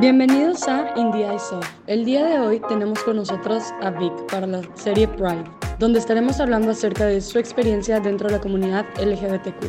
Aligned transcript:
Bienvenidos 0.00 0.66
a 0.66 0.94
Indie 0.96 1.26
Eyes 1.26 1.52
Off. 1.52 1.68
El 1.86 2.06
día 2.06 2.24
de 2.24 2.38
hoy 2.38 2.62
tenemos 2.70 3.02
con 3.02 3.16
nosotros 3.16 3.64
a 3.82 3.90
Vic 3.90 4.14
para 4.30 4.46
la 4.46 4.62
serie 4.74 5.06
Pride, 5.06 5.44
donde 5.78 5.98
estaremos 5.98 6.40
hablando 6.40 6.70
acerca 6.70 7.04
de 7.04 7.20
su 7.20 7.38
experiencia 7.38 8.00
dentro 8.00 8.28
de 8.28 8.36
la 8.36 8.40
comunidad 8.40 8.86
LGBTQ. 8.98 9.62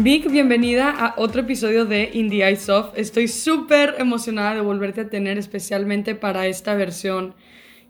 Vic, 0.00 0.30
bienvenida 0.30 0.90
a 0.90 1.14
otro 1.16 1.40
episodio 1.40 1.86
de 1.86 2.10
Indie 2.12 2.44
Off. 2.68 2.92
Estoy 2.94 3.28
súper 3.28 3.94
emocionada 3.96 4.56
de 4.56 4.60
volverte 4.60 5.00
a 5.00 5.08
tener 5.08 5.38
especialmente 5.38 6.14
para 6.14 6.46
esta 6.46 6.74
versión 6.74 7.34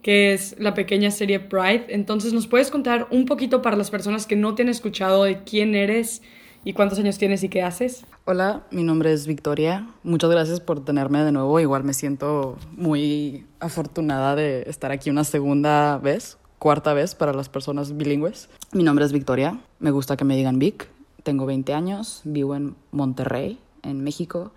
que 0.03 0.33
es 0.33 0.55
la 0.61 0.75
pequeña 0.75 1.11
serie 1.11 1.41
Pride. 1.41 1.87
Entonces, 1.89 2.33
¿nos 2.33 2.47
puedes 2.47 2.71
contar 2.71 3.09
un 3.11 3.27
poquito 3.27 3.63
para 3.63 3.77
las 3.77 3.91
personas 3.91 4.29
que 4.29 4.37
no 4.37 4.55
te 4.55 4.63
han 4.63 4.69
escuchado 4.69 5.25
de 5.25 5.43
quién 5.43 5.75
eres 5.75 6.23
y 6.65 6.73
cuántos 6.73 6.99
años 6.99 7.19
tienes 7.19 7.43
y 7.43 7.49
qué 7.49 7.63
haces? 7.63 8.05
Hola, 8.25 8.63
mi 8.71 8.83
nombre 8.83 9.13
es 9.13 9.27
Victoria. 9.27 9.87
Muchas 10.03 10.31
gracias 10.31 10.61
por 10.61 10.85
tenerme 10.85 11.25
de 11.25 11.33
nuevo. 11.33 11.59
Igual 11.61 11.85
me 11.85 11.95
siento 11.95 12.59
muy 12.73 13.47
afortunada 13.61 14.37
de 14.37 14.63
estar 14.67 14.93
aquí 14.93 15.11
una 15.11 15.25
segunda 15.25 15.99
vez, 15.99 16.39
cuarta 16.59 16.93
vez 16.93 17.15
para 17.15 17.33
las 17.33 17.49
personas 17.49 17.97
bilingües. 17.97 18.49
Mi 18.73 18.83
nombre 18.83 19.05
es 19.05 19.13
Victoria. 19.13 19.59
Me 19.79 19.91
gusta 19.91 20.17
que 20.17 20.25
me 20.25 20.37
digan 20.37 20.59
Vic. 20.59 20.89
Tengo 21.23 21.47
20 21.47 21.75
años, 21.75 22.23
vivo 22.25 22.55
en 22.57 22.77
Monterrey, 22.93 23.59
en 23.83 24.03
México, 24.03 24.53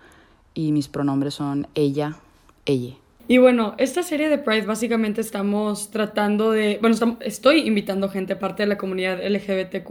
y 0.54 0.72
mis 0.72 0.88
pronombres 0.88 1.34
son 1.34 1.66
ella, 1.74 2.16
ella. 2.64 2.94
Y 3.26 3.38
bueno, 3.38 3.74
esta 3.78 4.02
serie 4.02 4.28
de 4.28 4.38
Pride 4.38 4.66
básicamente 4.66 5.20
estamos 5.20 5.90
tratando 5.90 6.50
de, 6.50 6.78
bueno, 6.80 7.18
estoy 7.20 7.66
invitando 7.66 8.08
gente 8.10 8.36
parte 8.36 8.62
de 8.62 8.66
la 8.68 8.78
comunidad 8.78 9.18
LGBTQ 9.26 9.90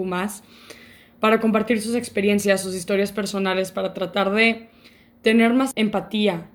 para 1.24 1.40
compartir 1.40 1.82
sus 1.82 1.96
experiencias, 1.96 2.60
sus 2.60 2.76
historias 2.76 3.14
personales, 3.14 3.72
para 3.72 3.94
tratar 3.94 4.34
de 4.34 4.68
tener 5.22 5.54
más 5.54 5.72
empatía 5.78 6.50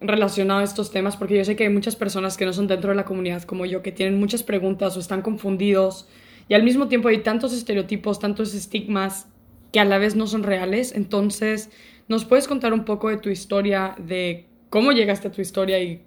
relacionado 0.00 0.58
a 0.58 0.64
estos 0.64 0.90
temas, 0.90 1.16
porque 1.16 1.36
yo 1.36 1.44
sé 1.44 1.54
que 1.54 1.62
hay 1.62 1.72
muchas 1.72 1.94
personas 1.94 2.36
que 2.36 2.44
no 2.44 2.52
son 2.52 2.66
dentro 2.66 2.90
de 2.90 2.96
la 2.96 3.04
comunidad 3.04 3.44
como 3.44 3.66
yo, 3.66 3.82
que 3.82 3.92
tienen 3.92 4.18
muchas 4.18 4.42
preguntas 4.42 4.96
o 4.96 4.98
están 4.98 5.22
confundidos, 5.22 6.08
y 6.48 6.54
al 6.54 6.64
mismo 6.64 6.88
tiempo 6.88 7.06
hay 7.06 7.18
tantos 7.18 7.52
estereotipos, 7.52 8.18
tantos 8.18 8.52
estigmas 8.52 9.28
que 9.70 9.78
a 9.78 9.84
la 9.84 9.98
vez 9.98 10.16
no 10.16 10.26
son 10.26 10.42
reales. 10.42 10.92
Entonces, 10.96 11.70
¿nos 12.08 12.24
puedes 12.24 12.48
contar 12.48 12.72
un 12.72 12.84
poco 12.84 13.10
de 13.10 13.18
tu 13.18 13.30
historia, 13.30 13.94
de 13.96 14.48
¿Cómo 14.70 14.90
llegaste 14.90 15.28
a 15.28 15.30
tu 15.30 15.40
historia 15.40 15.80
y 15.80 16.02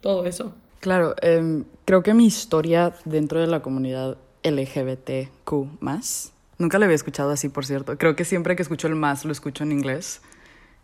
todo 0.00 0.26
eso? 0.26 0.56
Claro, 0.80 1.14
em, 1.22 1.66
creo 1.84 2.02
que 2.02 2.14
mi 2.14 2.26
historia 2.26 2.92
dentro 3.04 3.40
de 3.40 3.46
la 3.46 3.62
comunidad 3.62 4.18
LGBTQ 4.42 5.78
nunca 6.62 6.78
la 6.78 6.86
había 6.86 6.94
escuchado 6.94 7.30
así, 7.30 7.50
por 7.50 7.66
cierto. 7.66 7.98
Creo 7.98 8.16
que 8.16 8.24
siempre 8.24 8.56
que 8.56 8.62
escucho 8.62 8.86
el 8.86 8.94
más 8.94 9.24
lo 9.24 9.32
escucho 9.32 9.64
en 9.64 9.72
inglés. 9.72 10.22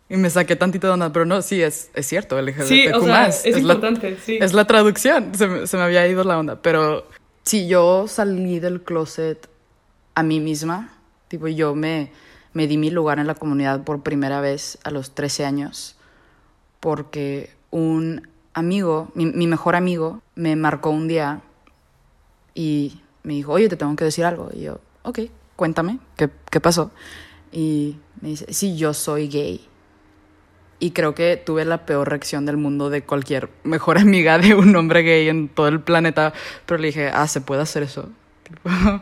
Y 0.09 0.17
me 0.17 0.29
saqué 0.29 0.55
tantito 0.55 0.87
de 0.87 0.93
onda, 0.93 1.11
pero 1.11 1.25
no, 1.25 1.41
sí, 1.41 1.61
es, 1.61 1.89
es 1.93 2.07
cierto, 2.07 2.41
LGBTQ 2.41 2.67
sí, 2.67 2.87
o 2.87 3.01
sea, 3.01 3.27
Es, 3.27 3.45
importante, 3.45 4.11
la, 4.11 4.17
sí. 4.17 4.37
Es 4.41 4.53
la 4.53 4.65
traducción, 4.65 5.33
se, 5.35 5.67
se 5.67 5.77
me 5.77 5.83
había 5.83 6.07
ido 6.07 6.23
la 6.23 6.37
onda. 6.37 6.61
Pero 6.61 7.07
sí, 7.43 7.67
yo 7.67 8.07
salí 8.07 8.59
del 8.59 8.81
closet 8.81 9.49
a 10.15 10.23
mí 10.23 10.39
misma. 10.39 10.93
Tipo, 11.27 11.47
yo 11.47 11.75
me, 11.75 12.11
me 12.53 12.67
di 12.67 12.77
mi 12.77 12.89
lugar 12.89 13.19
en 13.19 13.27
la 13.27 13.35
comunidad 13.35 13.83
por 13.83 14.01
primera 14.01 14.41
vez 14.41 14.79
a 14.83 14.91
los 14.91 15.15
13 15.15 15.45
años 15.45 15.95
porque 16.79 17.51
un 17.71 18.27
amigo, 18.53 19.09
mi, 19.13 19.47
mejor 19.47 19.75
amigo, 19.75 20.21
me 20.35 20.55
marcó 20.55 20.89
un 20.89 21.07
día 21.07 21.41
y 22.53 23.01
me 23.23 23.33
dijo, 23.33 23.53
oye, 23.53 23.69
te 23.69 23.75
tengo 23.75 23.95
que 23.95 24.05
decir 24.05 24.25
algo. 24.25 24.49
Y 24.53 24.61
yo, 24.61 24.79
ok, 25.03 25.19
cuéntame, 25.59 25.99
¿qué, 26.15 26.29
qué 26.49 26.61
pasó? 26.61 26.89
Y 27.51 27.97
me 28.21 28.29
dice, 28.29 28.45
sí, 28.53 28.77
yo 28.77 28.93
soy 28.93 29.27
gay. 29.27 29.67
Y 30.79 30.91
creo 30.91 31.13
que 31.13 31.35
tuve 31.35 31.65
la 31.65 31.85
peor 31.85 32.07
reacción 32.07 32.45
del 32.45 32.55
mundo 32.55 32.89
de 32.89 33.01
cualquier 33.01 33.49
mejor 33.65 33.97
amiga 33.97 34.37
de 34.37 34.55
un 34.55 34.73
hombre 34.77 35.01
gay 35.01 35.27
en 35.27 35.49
todo 35.49 35.67
el 35.67 35.81
planeta. 35.81 36.31
Pero 36.65 36.79
le 36.79 36.87
dije, 36.87 37.11
ah, 37.13 37.27
¿se 37.27 37.41
puede 37.41 37.61
hacer 37.61 37.83
eso? 37.83 38.07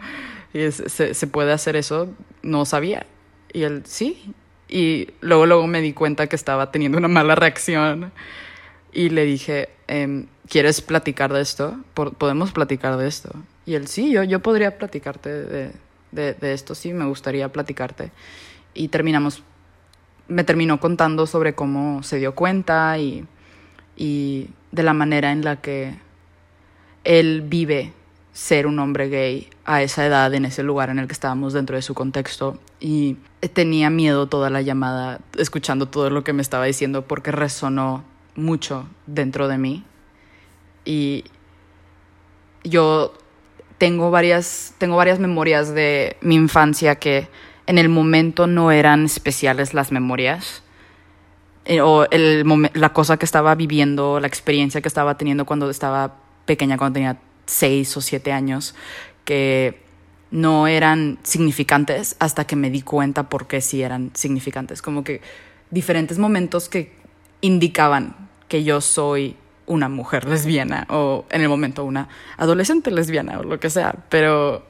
y 0.53 0.71
¿se, 0.71 1.13
¿se 1.13 1.27
puede 1.27 1.53
hacer 1.53 1.75
eso? 1.75 2.09
No 2.41 2.65
sabía. 2.65 3.05
Y 3.53 3.61
él, 3.61 3.83
sí. 3.85 4.33
Y 4.67 5.09
luego, 5.21 5.45
luego 5.45 5.67
me 5.67 5.81
di 5.81 5.93
cuenta 5.93 6.25
que 6.25 6.35
estaba 6.35 6.71
teniendo 6.71 6.97
una 6.97 7.07
mala 7.07 7.35
reacción 7.35 8.11
y 8.91 9.09
le 9.09 9.25
dije, 9.25 9.69
em, 9.87 10.25
¿quieres 10.49 10.81
platicar 10.81 11.31
de 11.31 11.41
esto? 11.41 11.77
¿Podemos 11.93 12.51
platicar 12.51 12.97
de 12.97 13.07
esto? 13.07 13.29
Y 13.67 13.75
él, 13.75 13.85
sí, 13.85 14.11
yo, 14.11 14.23
yo 14.23 14.39
podría 14.39 14.79
platicarte 14.79 15.29
de, 15.29 15.71
de, 16.21 16.53
esto, 16.53 16.75
sí, 16.75 16.93
me 16.93 17.05
gustaría 17.05 17.51
platicarte. 17.51 18.11
Y 18.73 18.89
terminamos, 18.89 19.43
me 20.27 20.43
terminó 20.43 20.79
contando 20.79 21.27
sobre 21.27 21.55
cómo 21.55 22.03
se 22.03 22.17
dio 22.17 22.35
cuenta 22.35 22.97
y, 22.97 23.25
y 23.95 24.49
de 24.71 24.83
la 24.83 24.93
manera 24.93 25.31
en 25.31 25.43
la 25.43 25.61
que 25.61 25.95
él 27.03 27.41
vive 27.41 27.93
ser 28.33 28.67
un 28.67 28.77
hombre 28.77 29.09
gay 29.09 29.49
a 29.65 29.81
esa 29.81 30.05
edad, 30.05 30.31
en 30.35 30.45
ese 30.45 30.61
lugar 30.61 30.91
en 30.91 30.99
el 30.99 31.07
que 31.07 31.13
estábamos 31.13 31.53
dentro 31.53 31.75
de 31.75 31.81
su 31.81 31.95
contexto. 31.95 32.59
Y 32.79 33.17
tenía 33.53 33.89
miedo 33.89 34.27
toda 34.27 34.51
la 34.51 34.61
llamada, 34.61 35.21
escuchando 35.37 35.87
todo 35.87 36.11
lo 36.11 36.23
que 36.23 36.33
me 36.33 36.43
estaba 36.43 36.65
diciendo, 36.65 37.07
porque 37.07 37.31
resonó 37.31 38.03
mucho 38.35 38.87
dentro 39.07 39.47
de 39.47 39.57
mí. 39.57 39.83
Y 40.85 41.23
yo 42.63 43.13
tengo 43.77 44.11
varias, 44.11 44.73
tengo 44.77 44.95
varias 44.95 45.19
memorias 45.19 45.73
de 45.73 46.17
mi 46.21 46.35
infancia 46.35 46.95
que 46.95 47.27
en 47.65 47.77
el 47.77 47.89
momento 47.89 48.47
no 48.47 48.71
eran 48.71 49.05
especiales 49.05 49.73
las 49.73 49.91
memorias. 49.91 50.63
Eh, 51.65 51.81
o 51.81 52.09
el, 52.11 52.45
la 52.73 52.93
cosa 52.93 53.17
que 53.17 53.25
estaba 53.25 53.53
viviendo, 53.55 54.19
la 54.19 54.27
experiencia 54.27 54.81
que 54.81 54.87
estaba 54.87 55.17
teniendo 55.17 55.45
cuando 55.45 55.69
estaba 55.69 56.15
pequeña, 56.45 56.77
cuando 56.77 56.93
tenía 56.93 57.17
seis 57.45 57.95
o 57.97 58.01
siete 58.01 58.31
años 58.31 58.73
que 59.25 59.81
no 60.31 60.67
eran 60.67 61.19
significantes 61.23 62.15
hasta 62.19 62.45
que 62.45 62.55
me 62.55 62.69
di 62.69 62.81
cuenta 62.81 63.29
por 63.29 63.47
qué 63.47 63.59
sí 63.59 63.81
eran 63.81 64.11
significantes. 64.13 64.81
Como 64.81 65.03
que 65.03 65.21
diferentes 65.69 66.17
momentos 66.17 66.69
que 66.69 66.93
indicaban 67.41 68.15
que 68.47 68.63
yo 68.63 68.79
soy 68.79 69.35
una 69.67 69.89
mujer 69.89 70.25
lesbiana 70.25 70.87
o 70.89 71.25
en 71.29 71.41
el 71.41 71.49
momento 71.49 71.83
una 71.83 72.09
adolescente 72.37 72.89
lesbiana 72.89 73.39
o 73.39 73.43
lo 73.43 73.59
que 73.59 73.69
sea, 73.69 73.93
pero 74.09 74.65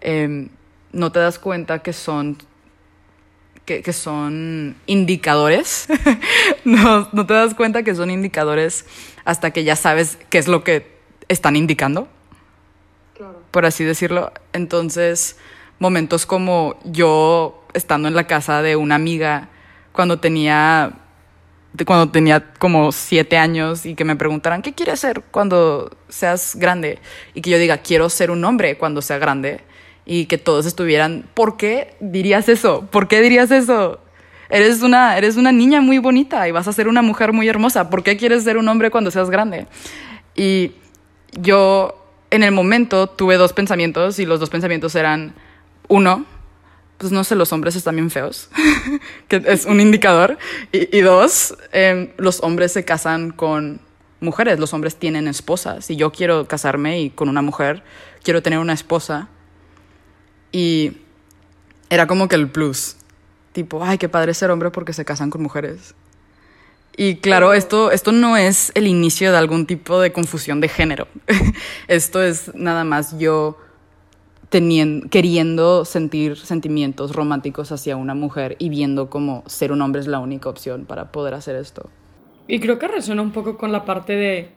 em, 0.00 0.50
no 0.92 1.10
te 1.10 1.18
das 1.18 1.38
cuenta 1.38 1.80
que 1.80 1.92
son 1.92 2.38
que, 3.64 3.82
que 3.82 3.92
son 3.92 4.76
indicadores. 4.86 5.88
no, 6.64 7.08
no 7.12 7.26
te 7.26 7.34
das 7.34 7.54
cuenta 7.54 7.82
que 7.82 7.94
son 7.94 8.10
indicadores 8.10 8.86
hasta 9.24 9.50
que 9.50 9.64
ya 9.64 9.74
sabes 9.74 10.18
qué 10.30 10.38
es 10.38 10.46
lo 10.46 10.62
que 10.62 10.96
están 11.28 11.56
indicando, 11.56 12.06
por 13.50 13.66
así 13.66 13.82
decirlo. 13.82 14.32
Entonces, 14.52 15.36
momentos 15.80 16.26
como 16.26 16.78
yo 16.84 17.64
estando 17.74 18.06
en 18.06 18.14
la 18.14 18.28
casa 18.28 18.62
de 18.62 18.76
una 18.76 18.94
amiga 18.94 19.48
cuando 19.92 20.20
tenía 20.20 20.92
cuando 21.84 22.10
tenía 22.10 22.52
como 22.58 22.92
siete 22.92 23.36
años 23.36 23.84
y 23.84 23.94
que 23.94 24.04
me 24.04 24.16
preguntaran 24.16 24.62
qué 24.62 24.72
quieres 24.72 25.00
ser 25.00 25.22
cuando 25.30 25.90
seas 26.08 26.56
grande 26.56 26.98
y 27.34 27.42
que 27.42 27.50
yo 27.50 27.58
diga 27.58 27.78
quiero 27.78 28.08
ser 28.08 28.30
un 28.30 28.44
hombre 28.44 28.78
cuando 28.78 29.02
sea 29.02 29.18
grande 29.18 29.60
y 30.04 30.26
que 30.26 30.38
todos 30.38 30.66
estuvieran 30.66 31.28
¿por 31.34 31.56
qué 31.56 31.96
dirías 32.00 32.48
eso? 32.48 32.86
¿por 32.90 33.08
qué 33.08 33.20
dirías 33.20 33.50
eso? 33.50 34.00
eres 34.48 34.82
una 34.82 35.18
eres 35.18 35.36
una 35.36 35.52
niña 35.52 35.80
muy 35.80 35.98
bonita 35.98 36.46
y 36.48 36.52
vas 36.52 36.68
a 36.68 36.72
ser 36.72 36.88
una 36.88 37.02
mujer 37.02 37.32
muy 37.32 37.48
hermosa 37.48 37.90
¿por 37.90 38.02
qué 38.02 38.16
quieres 38.16 38.44
ser 38.44 38.56
un 38.56 38.68
hombre 38.68 38.90
cuando 38.90 39.10
seas 39.10 39.28
grande? 39.30 39.66
y 40.34 40.72
yo 41.32 42.06
en 42.30 42.42
el 42.42 42.52
momento 42.52 43.06
tuve 43.08 43.36
dos 43.36 43.52
pensamientos 43.52 44.18
y 44.18 44.26
los 44.26 44.40
dos 44.40 44.50
pensamientos 44.50 44.94
eran, 44.94 45.34
uno, 45.88 46.24
pues 46.98 47.12
no 47.12 47.24
sé, 47.24 47.34
los 47.34 47.52
hombres 47.52 47.76
están 47.76 47.96
bien 47.96 48.10
feos, 48.10 48.48
que 49.28 49.42
es 49.46 49.66
un 49.66 49.80
indicador, 49.80 50.38
y, 50.72 51.00
dos, 51.00 51.56
em, 51.72 52.10
los 52.16 52.42
hombres 52.42 52.72
se 52.72 52.84
casan 52.84 53.30
con 53.30 53.80
mujeres, 54.20 54.58
los 54.58 54.72
hombres 54.72 54.96
tienen 54.96 55.28
esposas, 55.28 55.90
y 55.90 55.96
yo 55.96 56.10
quiero 56.10 56.48
casarme 56.48 57.00
y 57.00 57.10
con 57.10 57.28
una 57.28 57.42
mujer, 57.42 57.82
quiero 58.22 58.42
tener 58.42 58.58
una 58.58 58.72
esposa, 58.72 59.28
y 60.52 60.98
era 61.90 62.06
como 62.06 62.28
que 62.28 62.36
el 62.36 62.48
plus, 62.48 62.96
tipo, 63.52 63.84
ay, 63.84 63.98
qué 63.98 64.08
padre 64.08 64.32
ser 64.34 64.50
hombre 64.50 64.70
porque 64.70 64.92
se 64.92 65.04
casan 65.04 65.30
con 65.30 65.42
mujeres. 65.42 65.94
Y 66.96 67.16
claro, 67.16 67.52
esto, 67.52 67.90
esto 67.90 68.10
no 68.10 68.38
es 68.38 68.72
el 68.74 68.86
inicio 68.86 69.30
de 69.30 69.36
algún 69.36 69.66
tipo 69.66 70.00
de 70.00 70.12
confusión 70.12 70.62
de 70.62 70.68
género. 70.68 71.08
esto 71.88 72.22
es 72.22 72.54
nada 72.54 72.84
más 72.84 73.18
yo 73.18 73.58
teniendo, 74.56 75.06
queriendo 75.10 75.84
sentir 75.84 76.38
sentimientos 76.38 77.14
románticos 77.14 77.72
hacia 77.72 77.94
una 77.98 78.14
mujer 78.14 78.56
y 78.58 78.70
viendo 78.70 79.10
como 79.10 79.42
ser 79.44 79.70
un 79.70 79.82
hombre 79.82 80.00
es 80.00 80.06
la 80.06 80.18
única 80.18 80.48
opción 80.48 80.86
para 80.86 81.12
poder 81.12 81.34
hacer 81.34 81.56
esto. 81.56 81.90
Y 82.48 82.58
creo 82.58 82.78
que 82.78 82.88
resuena 82.88 83.20
un 83.20 83.32
poco 83.32 83.58
con 83.58 83.70
la 83.70 83.84
parte 83.84 84.14
de 84.14 84.48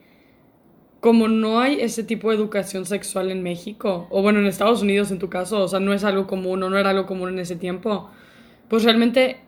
como 1.02 1.28
no 1.28 1.60
hay 1.60 1.82
ese 1.82 2.06
tipo 2.06 2.30
de 2.30 2.38
educación 2.38 2.86
sexual 2.86 3.30
en 3.30 3.44
México, 3.44 4.08
o 4.10 4.22
bueno, 4.22 4.40
en 4.40 4.46
Estados 4.46 4.82
Unidos 4.82 5.12
en 5.12 5.20
tu 5.20 5.28
caso, 5.28 5.60
o 5.60 5.68
sea, 5.68 5.82
no 5.82 5.92
es 5.92 6.06
algo 6.06 6.28
común 6.28 6.64
o 6.64 6.70
no 6.70 6.78
era 6.78 6.92
algo 6.92 7.06
común 7.06 7.28
en 7.28 7.40
ese 7.40 7.58
tiempo, 7.58 8.10
pues 8.70 8.86
realmente 8.86 9.42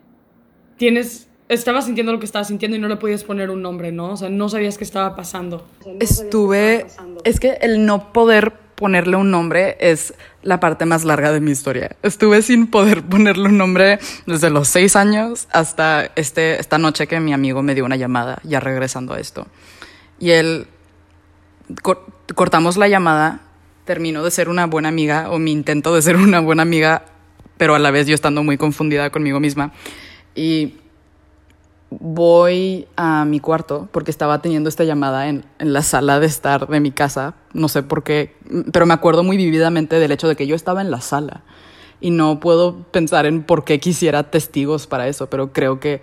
tienes 0.76 1.30
estabas 1.48 1.86
sintiendo 1.86 2.12
lo 2.12 2.20
que 2.20 2.26
estabas 2.26 2.50
sintiendo 2.50 2.76
y 2.76 2.80
no 2.82 2.90
le 2.90 2.98
podías 2.98 3.24
poner 3.24 3.50
un 3.52 3.62
nombre, 3.62 3.94
¿no? 3.94 4.12
O 4.12 4.18
sea, 4.18 4.30
no 4.30 4.50
sabías 4.50 4.78
qué 4.78 4.84
estaba 4.84 5.16
pasando. 5.16 5.66
Estuve, 6.00 6.88
es 7.24 7.40
que 7.40 7.58
el 7.62 7.86
no 7.86 8.12
poder 8.12 8.61
ponerle 8.82 9.16
un 9.16 9.30
nombre 9.30 9.78
es 9.80 10.16
la 10.42 10.60
parte 10.60 10.88
más 10.88 11.04
larga 11.04 11.32
de 11.32 11.40
mi 11.40 11.52
historia. 11.52 11.96
Estuve 12.02 12.42
sin 12.42 12.66
poder 12.66 13.04
ponerle 13.04 13.50
un 13.50 13.58
nombre 13.60 14.00
desde 14.26 14.50
los 14.50 14.70
seis 14.70 14.96
años 14.96 15.48
hasta 15.52 16.10
este, 16.16 16.60
esta 16.60 16.80
noche 16.80 17.06
que 17.06 17.20
mi 17.20 17.32
amigo 17.32 17.62
me 17.62 17.76
dio 17.76 17.86
una 17.86 17.96
llamada, 17.96 18.40
ya 18.44 18.60
regresando 18.60 19.14
a 19.14 19.20
esto. 19.20 19.46
Y 20.18 20.32
él, 20.32 20.66
cortamos 22.34 22.76
la 22.76 22.88
llamada, 22.88 23.42
terminó 23.86 24.24
de 24.24 24.32
ser 24.32 24.50
una 24.50 24.66
buena 24.66 24.90
amiga, 24.90 25.30
o 25.30 25.38
mi 25.38 25.52
intento 25.52 25.94
de 25.94 26.02
ser 26.02 26.16
una 26.16 26.40
buena 26.40 26.64
amiga, 26.64 27.06
pero 27.58 27.76
a 27.76 27.80
la 27.80 27.92
vez 27.92 28.08
yo 28.08 28.16
estando 28.16 28.44
muy 28.44 28.58
confundida 28.58 29.12
conmigo 29.12 29.40
misma. 29.40 29.74
Y 30.34 30.81
voy 31.92 32.88
a 32.96 33.26
mi 33.26 33.40
cuarto 33.40 33.90
porque 33.92 34.12
estaba 34.12 34.42
teniendo 34.42 34.70
esta 34.70 34.86
llamada 34.86 35.28
en, 35.28 35.46
en, 35.60 35.74
la 35.74 35.82
sala 35.82 36.20
de 36.20 36.26
estar 36.26 36.68
de 36.68 36.80
mi 36.80 36.92
casa, 36.92 37.36
no 37.54 37.68
sé 37.68 37.84
por 37.84 38.04
qué, 38.04 38.36
pero 38.72 38.86
me 38.86 38.94
acuerdo 38.94 39.24
muy 39.24 39.38
vividamente 39.38 40.00
del 40.00 40.12
hecho 40.12 40.28
de 40.28 40.36
que 40.36 40.48
yo 40.48 40.56
estaba 40.56 40.82
en 40.82 40.90
la 40.90 41.02
sala 41.02 41.44
y 42.00 42.10
no 42.10 42.40
puedo 42.40 42.84
pensar 42.92 43.26
en 43.26 43.44
por 43.44 43.64
qué 43.64 43.80
quisiera 43.80 44.32
testigos 44.32 44.88
para 44.88 45.08
eso, 45.08 45.30
pero 45.30 45.54
creo 45.54 45.80
que 45.80 46.02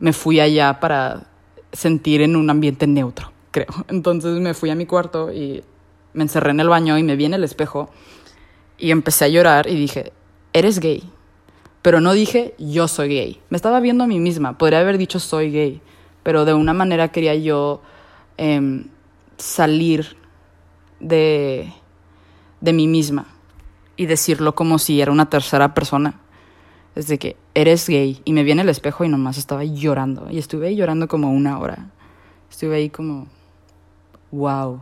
me 0.00 0.12
fui 0.12 0.40
allá 0.40 0.80
para 0.80 1.28
sentir 1.72 2.22
en 2.22 2.36
un 2.36 2.50
ambiente 2.50 2.86
neutro, 2.86 3.32
creo. 3.50 3.68
Entonces 3.88 4.38
me 4.40 4.54
fui 4.54 4.70
a 4.70 4.74
mi 4.74 4.86
cuarto 4.86 5.32
y 5.32 5.62
me 6.12 6.24
encerré 6.24 6.50
en 6.50 6.60
el 6.60 6.68
baño 6.68 6.98
y 6.98 7.02
me 7.02 7.16
vi 7.16 7.24
en 7.24 7.34
el 7.34 7.44
espejo 7.44 7.90
y 8.78 8.90
empecé 8.90 9.26
a 9.26 9.28
llorar 9.28 9.68
y 9.68 9.76
dije, 9.76 10.12
eres 10.52 10.80
gay 10.80 11.08
pero 11.82 12.00
no 12.00 12.12
dije 12.12 12.54
yo 12.58 12.88
soy 12.88 13.08
gay. 13.08 13.40
Me 13.50 13.56
estaba 13.56 13.80
viendo 13.80 14.04
a 14.04 14.06
mí 14.06 14.18
misma, 14.18 14.58
podría 14.58 14.80
haber 14.80 14.98
dicho 14.98 15.18
soy 15.18 15.50
gay, 15.50 15.80
pero 16.22 16.44
de 16.44 16.54
una 16.54 16.72
manera 16.72 17.08
quería 17.08 17.34
yo 17.34 17.80
eh, 18.38 18.84
salir 19.36 20.16
de, 21.00 21.72
de 22.60 22.72
mí 22.72 22.86
misma 22.86 23.26
y 23.96 24.06
decirlo 24.06 24.54
como 24.54 24.78
si 24.78 25.00
era 25.00 25.12
una 25.12 25.28
tercera 25.28 25.74
persona. 25.74 26.20
Desde 26.94 27.18
que 27.18 27.36
eres 27.54 27.88
gay 27.88 28.20
y 28.24 28.32
me 28.32 28.42
vi 28.42 28.50
en 28.50 28.58
el 28.58 28.68
espejo 28.68 29.04
y 29.04 29.08
nomás 29.08 29.38
estaba 29.38 29.64
llorando. 29.64 30.28
Y 30.30 30.38
estuve 30.38 30.68
ahí 30.68 30.76
llorando 30.76 31.06
como 31.06 31.30
una 31.30 31.58
hora. 31.58 31.90
Estuve 32.50 32.76
ahí 32.76 32.90
como, 32.90 33.28
wow. 34.32 34.80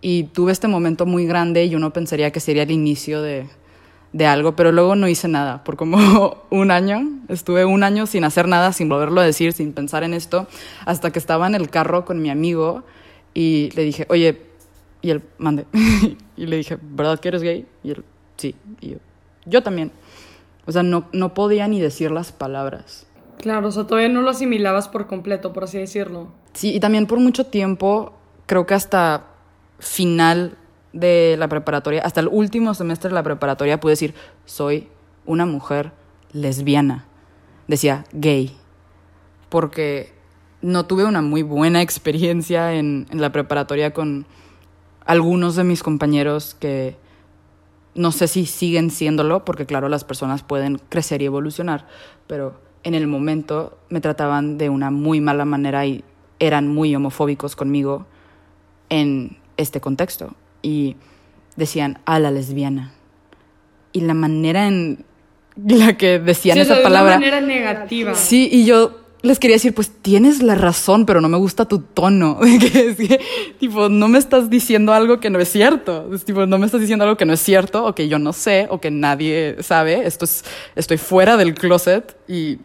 Y 0.00 0.24
tuve 0.24 0.52
este 0.52 0.68
momento 0.68 1.06
muy 1.06 1.26
grande 1.26 1.64
y 1.64 1.74
uno 1.74 1.92
pensaría 1.92 2.30
que 2.30 2.38
sería 2.38 2.62
el 2.62 2.70
inicio 2.70 3.20
de, 3.20 3.48
de 4.12 4.26
algo, 4.26 4.56
pero 4.56 4.72
luego 4.72 4.96
no 4.96 5.08
hice 5.08 5.28
nada 5.28 5.64
por 5.64 5.76
como 5.76 6.38
un 6.50 6.70
año. 6.70 7.02
Estuve 7.28 7.64
un 7.64 7.82
año 7.82 8.06
sin 8.06 8.24
hacer 8.24 8.48
nada, 8.48 8.72
sin 8.72 8.88
volverlo 8.88 9.20
a 9.20 9.24
decir, 9.24 9.52
sin 9.52 9.72
pensar 9.72 10.02
en 10.02 10.14
esto, 10.14 10.46
hasta 10.86 11.10
que 11.10 11.18
estaba 11.18 11.46
en 11.46 11.54
el 11.54 11.70
carro 11.70 12.04
con 12.04 12.22
mi 12.22 12.30
amigo 12.30 12.84
y 13.34 13.70
le 13.74 13.82
dije, 13.82 14.06
oye, 14.08 14.42
y 15.02 15.10
él, 15.10 15.22
mande. 15.38 15.66
y 16.36 16.46
le 16.46 16.56
dije, 16.56 16.78
¿verdad 16.80 17.20
que 17.20 17.28
eres 17.28 17.42
gay? 17.42 17.66
Y 17.82 17.90
él, 17.90 18.04
sí. 18.36 18.54
Y 18.80 18.90
yo, 18.90 18.96
yo 19.46 19.62
también. 19.62 19.92
O 20.66 20.72
sea, 20.72 20.82
no, 20.82 21.06
no 21.12 21.34
podía 21.34 21.68
ni 21.68 21.80
decir 21.80 22.10
las 22.10 22.32
palabras. 22.32 23.06
Claro, 23.38 23.68
o 23.68 23.70
sea, 23.70 23.86
todavía 23.86 24.08
no 24.08 24.22
lo 24.22 24.30
asimilabas 24.30 24.88
por 24.88 25.06
completo, 25.06 25.52
por 25.52 25.64
así 25.64 25.78
decirlo. 25.78 26.28
Sí, 26.52 26.74
y 26.74 26.80
también 26.80 27.06
por 27.06 27.20
mucho 27.20 27.46
tiempo, 27.46 28.12
creo 28.46 28.66
que 28.66 28.74
hasta 28.74 29.26
final 29.78 30.56
de 30.92 31.36
la 31.38 31.48
preparatoria, 31.48 32.02
hasta 32.02 32.20
el 32.20 32.28
último 32.28 32.74
semestre 32.74 33.08
de 33.08 33.14
la 33.14 33.22
preparatoria, 33.22 33.80
pude 33.80 33.92
decir, 33.92 34.14
soy 34.44 34.88
una 35.26 35.46
mujer 35.46 35.92
lesbiana. 36.32 37.06
Decía 37.66 38.04
gay, 38.12 38.56
porque 39.48 40.12
no 40.62 40.86
tuve 40.86 41.04
una 41.04 41.22
muy 41.22 41.42
buena 41.42 41.82
experiencia 41.82 42.74
en, 42.74 43.06
en 43.10 43.20
la 43.20 43.30
preparatoria 43.30 43.92
con 43.92 44.26
algunos 45.04 45.56
de 45.56 45.64
mis 45.64 45.82
compañeros 45.82 46.56
que 46.58 46.96
no 47.94 48.12
sé 48.12 48.28
si 48.28 48.46
siguen 48.46 48.90
siéndolo, 48.90 49.44
porque 49.44 49.66
claro, 49.66 49.88
las 49.88 50.04
personas 50.04 50.42
pueden 50.42 50.80
crecer 50.88 51.20
y 51.20 51.26
evolucionar, 51.26 51.86
pero 52.26 52.60
en 52.84 52.94
el 52.94 53.06
momento 53.06 53.78
me 53.88 54.00
trataban 54.00 54.56
de 54.56 54.70
una 54.70 54.90
muy 54.90 55.20
mala 55.20 55.44
manera 55.44 55.84
y 55.84 56.04
eran 56.38 56.68
muy 56.68 56.94
homofóbicos 56.94 57.56
conmigo 57.56 58.06
en 58.88 59.38
este 59.56 59.80
contexto 59.80 60.34
y 60.62 60.96
decían 61.56 61.98
a 62.04 62.18
la 62.18 62.30
lesbiana. 62.30 62.92
Y 63.92 64.02
la 64.02 64.14
manera 64.14 64.66
en 64.66 65.04
la 65.56 65.96
que 65.96 66.18
decían 66.18 66.56
Sí, 66.56 66.60
esa 66.62 66.76
de 66.76 66.82
palabra. 66.82 67.16
una 67.16 67.26
manera 67.26 67.40
negativa. 67.40 68.14
Sí, 68.14 68.48
y 68.52 68.64
yo 68.64 69.00
les 69.22 69.40
quería 69.40 69.56
decir, 69.56 69.74
pues 69.74 69.90
tienes 69.90 70.42
la 70.42 70.54
razón, 70.54 71.04
pero 71.04 71.20
no 71.20 71.28
me 71.28 71.36
gusta 71.38 71.64
tu 71.66 71.80
tono. 71.80 72.38
Que 72.60 72.90
es 72.90 72.96
que, 72.96 73.20
tipo, 73.58 73.88
no 73.88 74.06
me 74.08 74.18
estás 74.18 74.48
diciendo 74.50 74.92
algo 74.92 75.18
que 75.18 75.30
no 75.30 75.40
es 75.40 75.48
cierto. 75.50 76.14
Es, 76.14 76.24
tipo, 76.24 76.46
no 76.46 76.58
me 76.58 76.66
estás 76.66 76.80
diciendo 76.80 77.04
algo 77.04 77.16
que 77.16 77.24
no 77.24 77.32
es 77.32 77.40
cierto, 77.40 77.84
o 77.84 77.94
que 77.94 78.08
yo 78.08 78.18
no 78.18 78.32
sé, 78.32 78.68
o 78.70 78.80
que 78.80 78.90
nadie 78.90 79.56
sabe. 79.60 80.06
Esto 80.06 80.24
es, 80.24 80.44
estoy 80.76 80.98
fuera 80.98 81.36
del 81.36 81.54
closet 81.54 82.16
y 82.28 82.58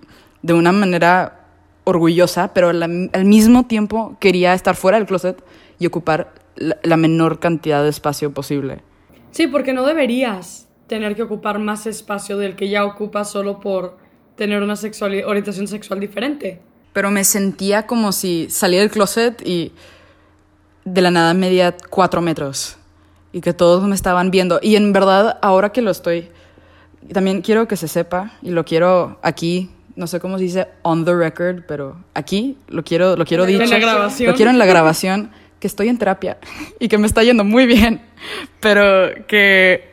de 0.43 0.53
una 0.53 0.71
manera 0.71 1.39
orgullosa, 1.85 2.53
pero 2.53 2.69
al, 2.69 3.09
al 3.11 3.25
mismo 3.25 3.65
tiempo 3.65 4.15
quería 4.19 4.53
estar 4.53 4.75
fuera 4.75 4.97
del 4.99 5.07
closet 5.07 5.43
y 5.79 5.87
ocupar 5.87 6.33
la, 6.55 6.97
menor 6.97 7.39
cantidad 7.39 7.83
de 7.83 7.89
espacio 7.89 8.31
posible. 8.33 8.81
Sí, 9.31 9.47
porque 9.47 9.73
no 9.73 9.83
deberías 9.85 10.67
tener 10.87 11.15
que 11.15 11.23
ocupar 11.23 11.59
más 11.59 11.87
espacio 11.87 12.37
del 12.37 12.55
que 12.55 12.69
ya 12.69 12.85
ocupas 12.85 13.31
solo 13.31 13.59
por 13.59 13.97
tener 14.35 14.61
una 14.61 14.75
sexuali- 14.75 15.23
orientación 15.25 15.67
sexual 15.67 15.99
diferente. 15.99 16.59
pero 16.93 17.09
me 17.09 17.23
sentía 17.23 17.87
como 17.87 18.11
si 18.11 18.47
salía 18.51 18.79
del 18.81 18.91
closet 18.91 19.41
y 19.45 19.71
de 20.85 21.01
la 21.01 21.09
nada 21.11 21.33
medía 21.33 21.75
cuatro 21.89 22.21
metros 22.21 22.77
y 23.31 23.41
que 23.41 23.53
todos 23.53 23.83
me 23.87 23.95
estaban 23.95 24.29
viendo. 24.29 24.59
Y 24.61 24.75
en 24.75 24.93
verdad, 24.93 25.39
ahora 25.41 25.71
que 25.71 25.81
lo 25.81 25.89
estoy, 25.89 26.29
también 27.11 27.41
quiero 27.41 27.67
que 27.67 27.77
se 27.77 27.87
sepa 27.87 28.33
y 28.43 28.51
lo 28.51 28.63
quiero 28.65 29.17
aquí, 29.23 29.71
no 29.95 30.05
sé 30.05 30.19
cómo 30.19 30.37
se 30.37 30.43
dice 30.43 30.67
on 30.83 31.03
the 31.05 31.15
record, 31.15 31.63
pero 31.67 31.97
aquí 32.13 32.57
lo 32.67 32.83
quiero, 32.83 33.15
lo 33.15 33.25
quiero 33.25 33.45
En 33.45 33.57
la 33.57 33.63
dicho. 33.65 33.79
grabación. 33.79 34.29
Lo 34.29 34.35
quiero 34.35 34.51
en 34.51 34.59
la 34.59 34.65
grabación, 34.67 35.31
que 35.63 35.67
estoy 35.67 35.87
en 35.87 35.97
terapia 35.97 36.37
y 36.79 36.89
que 36.89 36.97
me 36.97 37.07
está 37.07 37.23
yendo 37.23 37.45
muy 37.45 37.65
bien, 37.65 38.01
pero 38.59 39.09
que 39.27 39.89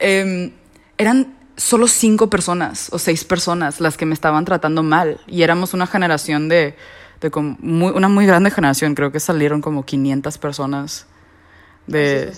em, 0.00 0.50
eran 0.98 1.36
solo 1.56 1.86
cinco 1.86 2.28
personas 2.28 2.88
o 2.92 2.98
seis 2.98 3.24
personas 3.24 3.80
las 3.80 3.96
que 3.96 4.04
me 4.04 4.14
estaban 4.14 4.44
tratando 4.44 4.82
mal 4.82 5.20
y 5.28 5.42
éramos 5.42 5.74
una 5.74 5.86
generación 5.86 6.48
de, 6.48 6.74
de 7.20 7.30
como 7.30 7.56
muy- 7.60 7.92
una 7.92 8.08
muy 8.08 8.26
grande 8.26 8.50
generación, 8.50 8.96
creo 8.96 9.12
que 9.12 9.20
salieron 9.20 9.60
como 9.60 9.84
500 9.84 10.38
personas 10.38 11.06
de... 11.86 12.32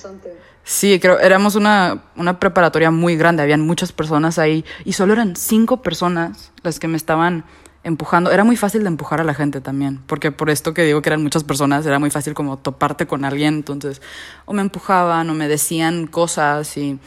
Sí, 0.62 0.98
creo, 1.00 1.18
éramos 1.20 1.54
una, 1.54 2.02
una 2.16 2.38
preparatoria 2.38 2.90
muy 2.90 3.16
grande, 3.16 3.42
habían 3.42 3.62
muchas 3.62 3.92
personas 3.92 4.38
ahí 4.38 4.62
y 4.84 4.92
solo 4.92 5.14
eran 5.14 5.36
cinco 5.36 5.80
personas 5.80 6.52
las 6.62 6.78
que 6.78 6.88
me 6.88 6.98
estaban 6.98 7.44
empujando. 7.86 8.32
Era 8.32 8.42
muy 8.42 8.56
fácil 8.56 8.82
de 8.82 8.88
empujar 8.88 9.20
a 9.20 9.24
la 9.24 9.32
gente 9.32 9.60
también, 9.60 10.02
porque 10.08 10.32
por 10.32 10.50
esto 10.50 10.74
que 10.74 10.82
digo 10.82 11.02
que 11.02 11.08
eran 11.08 11.22
muchas 11.22 11.44
personas, 11.44 11.86
era 11.86 12.00
muy 12.00 12.10
fácil 12.10 12.34
como 12.34 12.58
toparte 12.58 13.06
con 13.06 13.24
alguien, 13.24 13.54
entonces 13.54 14.02
o 14.44 14.52
me 14.52 14.60
empujaban 14.60 15.30
o 15.30 15.34
me 15.34 15.46
decían 15.46 16.08
cosas 16.08 16.76
y, 16.76 16.98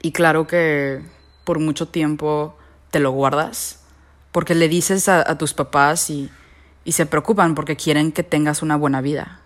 y 0.00 0.12
claro 0.12 0.46
que 0.46 1.02
por 1.44 1.58
mucho 1.58 1.88
tiempo 1.88 2.56
te 2.90 3.00
lo 3.00 3.10
guardas, 3.10 3.80
porque 4.32 4.54
le 4.54 4.68
dices 4.68 5.10
a, 5.10 5.30
a 5.30 5.36
tus 5.36 5.52
papás 5.52 6.08
y, 6.08 6.30
y 6.84 6.92
se 6.92 7.04
preocupan 7.04 7.54
porque 7.54 7.76
quieren 7.76 8.12
que 8.12 8.22
tengas 8.22 8.62
una 8.62 8.76
buena 8.76 9.02
vida. 9.02 9.42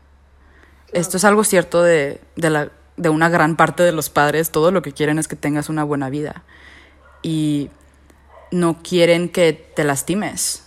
Esto 0.93 1.17
es 1.17 1.25
algo 1.25 1.43
cierto 1.43 1.83
de, 1.83 2.21
de, 2.37 2.51
la, 2.51 2.71
de 2.97 3.09
una 3.09 3.29
gran 3.29 3.57
parte 3.57 3.83
de 3.83 3.93
los 3.93 4.11
padres. 4.11 4.51
Todo 4.53 4.71
lo 4.71 4.83
que 4.83 4.93
quieren 4.93 5.19
es 5.19 5.27
que 5.27 5.37
tengas 5.37 5.69
una 5.69 5.85
buena 5.85 6.11
vida. 6.11 6.43
Y 7.23 7.71
no 8.51 8.83
quieren 8.83 9.29
que 9.29 9.53
te 9.53 9.85
lastimes. 9.85 10.65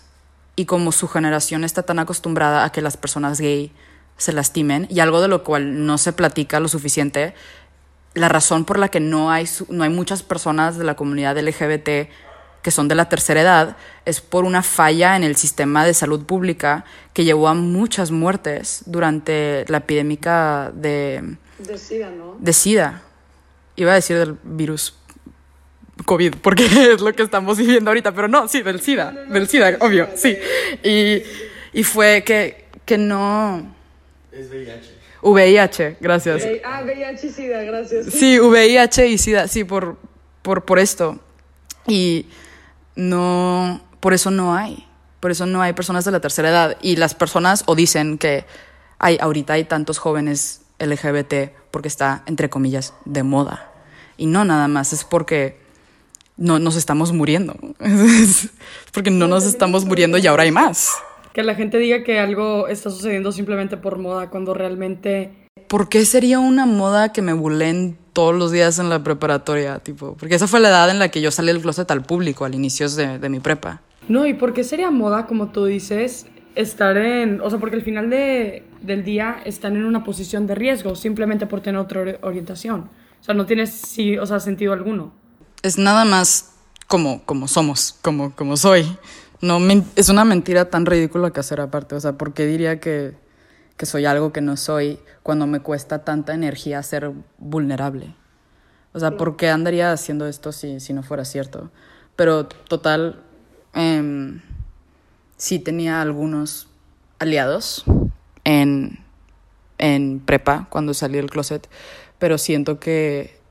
Y 0.56 0.66
como 0.66 0.92
su 0.92 1.08
generación 1.08 1.64
está 1.64 1.84
tan 1.84 2.00
acostumbrada 2.00 2.64
a 2.64 2.72
que 2.72 2.82
las 2.82 2.98
personas 2.98 3.40
gay 3.40 3.72
se 4.18 4.34
lastimen, 4.34 4.88
y 4.90 5.00
algo 5.00 5.22
de 5.22 5.28
lo 5.28 5.44
cual 5.44 5.86
no 5.86 5.98
se 5.98 6.14
platica 6.14 6.60
lo 6.60 6.68
suficiente, 6.68 7.34
la 8.14 8.30
razón 8.30 8.64
por 8.64 8.78
la 8.78 8.90
que 8.90 9.00
no 9.00 9.32
hay, 9.32 9.50
no 9.70 9.84
hay 9.84 9.90
muchas 9.90 10.22
personas 10.22 10.78
de 10.78 10.84
la 10.84 10.96
comunidad 10.96 11.38
LGBT 11.38 12.10
que 12.64 12.72
son 12.72 12.88
de 12.88 12.96
la 12.96 13.10
tercera 13.10 13.42
edad 13.42 13.78
es 14.06 14.22
por 14.22 14.46
una 14.46 14.64
falla 14.64 15.18
en 15.18 15.24
el 15.24 15.36
sistema 15.36 15.86
de 15.86 15.94
salud 15.94 16.26
pública 16.26 16.86
que 17.12 17.26
llevó 17.26 17.50
a 17.50 17.54
muchas 17.54 18.10
muertes 18.10 18.84
durante 18.86 19.66
la 19.68 19.78
epidémica 19.78 20.72
de, 20.74 21.38
De 21.60 21.78
SIDA, 21.78 22.10
¿no? 22.10 22.38
de 22.40 22.54
SIDA. 22.54 23.02
Iba 23.76 23.92
a 23.92 23.96
decir 23.96 24.18
del 24.18 24.38
virus 24.44 24.96
COVID, 26.04 26.36
porque 26.42 26.66
es 26.94 27.02
lo 27.02 27.14
que 27.14 27.24
estamos 27.24 27.58
viviendo 27.58 27.90
ahorita, 27.90 28.12
pero 28.14 28.28
no, 28.28 28.48
sí, 28.48 28.62
del 28.62 28.82
SIDA, 28.82 29.12
del 29.12 29.48
SIDA, 29.48 29.78
obvio, 29.80 30.10
sí. 30.16 30.38
Y, 30.84 31.22
y 31.74 31.84
fue 31.84 32.24
que, 32.24 32.66
que 32.86 32.98
no... 32.98 33.76
Es 34.32 34.50
VIH. 34.50 34.94
VIH, 35.22 35.98
gracias. 36.02 36.44
Ah, 36.66 36.82
VIH 36.84 37.28
y 37.28 37.30
SIDA, 37.30 37.64
gracias. 37.64 38.08
Sí, 38.08 38.40
VIH 38.40 39.08
y 39.08 39.18
SIDA, 39.18 39.48
sí, 39.48 39.64
por, 39.64 39.98
por, 40.42 40.66
por 40.66 40.80
esto. 40.80 41.20
Y 41.88 42.28
no, 42.96 43.82
por 44.00 44.14
eso 44.14 44.32
no 44.32 44.56
hay. 44.56 44.86
Por 45.20 45.32
eso 45.32 45.46
no 45.46 45.62
hay 45.62 45.74
personas 45.74 46.04
de 46.04 46.12
la 46.12 46.20
tercera 46.20 46.50
edad. 46.50 46.78
Y 46.82 46.98
las 46.98 47.16
personas 47.16 47.64
o 47.68 47.76
dicen 47.76 48.18
que 48.18 48.46
hay, 49.00 49.18
ahorita 49.22 49.54
hay 49.54 49.64
tantos 49.64 49.98
jóvenes 49.98 50.62
LGBT 50.80 51.52
porque 51.72 51.88
está, 51.88 52.24
entre 52.26 52.50
comillas, 52.50 52.94
de 53.06 53.24
moda. 53.24 53.72
Y 54.18 54.26
no 54.26 54.44
nada 54.46 54.68
más, 54.68 54.94
es 54.94 55.06
porque 55.06 55.63
no 56.38 56.60
nos 56.60 56.76
estamos 56.76 57.12
muriendo. 57.12 57.56
Porque 58.94 59.12
no 59.12 59.28
nos 59.28 59.46
estamos 59.46 59.86
muriendo 59.86 60.18
y 60.18 60.28
ahora 60.28 60.44
hay 60.44 60.52
más. 60.52 60.92
Que 61.34 61.44
la 61.44 61.56
gente 61.56 61.78
diga 61.78 62.04
que 62.04 62.20
algo 62.20 62.68
está 62.68 62.90
sucediendo 62.90 63.32
simplemente 63.32 63.78
por 63.78 63.98
moda 63.98 64.30
cuando 64.30 64.54
realmente... 64.54 65.32
¿Por 65.68 65.90
qué 65.90 66.06
sería 66.06 66.40
una 66.40 66.66
moda 66.66 67.12
que 67.12 67.22
me 67.22 67.34
bulen 67.34 67.98
todos 68.14 68.36
los 68.36 68.52
días 68.52 68.78
en 68.78 68.90
la 68.90 69.04
preparatoria? 69.04 69.80
Tipo, 69.80 70.16
porque 70.16 70.36
esa 70.36 70.48
fue 70.48 70.60
la 70.60 70.70
edad 70.70 70.90
en 70.92 71.00
la 71.00 71.10
que 71.10 71.22
yo 71.22 71.32
salí 71.32 71.48
del 71.48 71.62
closet 71.62 71.90
al 71.90 72.04
público, 72.04 72.46
al 72.46 72.54
inicio 72.54 72.88
de, 72.90 73.18
de 73.18 73.30
mi 73.30 73.40
prepa. 73.40 73.82
No, 74.08 74.28
¿y 74.28 74.34
por 74.34 74.54
qué 74.54 74.64
sería 74.64 74.92
moda, 74.92 75.26
como 75.26 75.52
tú 75.52 75.66
dices, 75.66 76.28
estar 76.56 76.98
en... 76.98 77.42
O 77.42 77.50
sea, 77.50 77.60
porque 77.60 77.78
al 77.78 77.82
final 77.82 78.10
de, 78.10 78.64
del 78.82 79.04
día 79.04 79.38
están 79.46 79.76
en 79.76 79.86
una 79.86 80.04
posición 80.04 80.46
de 80.46 80.56
riesgo 80.56 80.96
simplemente 80.96 81.48
por 81.48 81.62
tener 81.62 81.80
otra 81.80 82.18
orientación. 82.22 82.90
O 83.20 83.24
sea, 83.24 83.34
no 83.34 83.46
tiene 83.46 83.66
sí, 83.66 84.18
o 84.18 84.26
sea, 84.26 84.40
sentido 84.40 84.74
alguno. 84.74 85.14
Es 85.64 85.78
nada 85.78 86.06
más 86.06 86.52
como, 86.88 87.24
como 87.26 87.48
somos, 87.48 87.98
como, 88.02 88.36
como 88.36 88.58
soy. 88.58 88.98
No, 89.42 89.60
es 89.96 90.10
una 90.10 90.26
mentira 90.26 90.70
tan 90.70 90.86
ridícula 90.86 91.32
que 91.32 91.40
hacer 91.40 91.60
aparte. 91.60 91.96
O 91.96 92.00
sea, 92.00 92.14
¿por 92.14 92.34
qué 92.34 92.46
diría 92.46 92.80
que, 92.80 93.16
que 93.78 93.86
soy 93.86 94.06
algo 94.06 94.32
que 94.32 94.42
no 94.42 94.58
soy 94.58 95.00
cuando 95.24 95.48
me 95.48 95.62
cuesta 95.62 96.04
tanta 96.04 96.34
energía 96.34 96.84
ser 96.84 97.12
vulnerable? 97.38 98.14
O 98.94 99.00
sea, 99.00 99.18
¿por 99.18 99.38
qué 99.38 99.50
andaría 99.50 99.92
haciendo 99.92 100.28
esto 100.28 100.52
si, 100.52 100.80
si 100.80 100.94
no 100.94 101.02
fuera 101.02 101.26
cierto? 101.26 101.72
Pero 102.16 102.46
total, 102.46 103.24
eh, 103.74 104.40
sí 105.38 105.60
tenía 105.60 106.02
algunos 106.02 106.68
aliados 107.20 107.86
en, 108.44 109.00
en 109.78 110.20
prepa 110.20 110.68
cuando 110.70 110.94
salí 110.94 111.16
del 111.16 111.30
closet, 111.30 111.68
pero 112.20 112.38
siento 112.38 112.80
que 112.80 113.42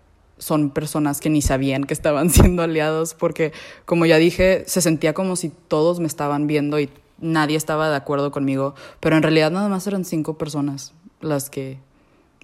son 0.43 0.71
personas 0.71 1.21
que 1.21 1.31
ni 1.31 1.41
sabían 1.41 1.85
que 1.85 1.95
estaban 1.95 2.29
siendo 2.31 2.63
aliados 2.63 3.15
porque, 3.15 3.53
como 3.85 4.07
ya 4.07 4.17
dije, 4.17 4.65
se 4.67 4.81
sentía 4.81 5.15
como 5.15 5.37
si 5.37 5.51
todos 5.69 6.01
me 6.01 6.07
estaban 6.07 6.47
viendo 6.47 6.81
y 6.81 6.91
nadie 7.21 7.57
estaba 7.57 7.89
de 7.89 7.97
acuerdo 7.97 8.33
conmigo, 8.33 8.75
pero 8.99 9.17
en 9.17 9.23
realidad 9.23 9.53
nada 9.53 9.69
más 9.69 9.87
eran 9.87 10.05
cinco 10.05 10.37
personas 10.37 10.93
las 11.21 11.49
que 11.49 11.79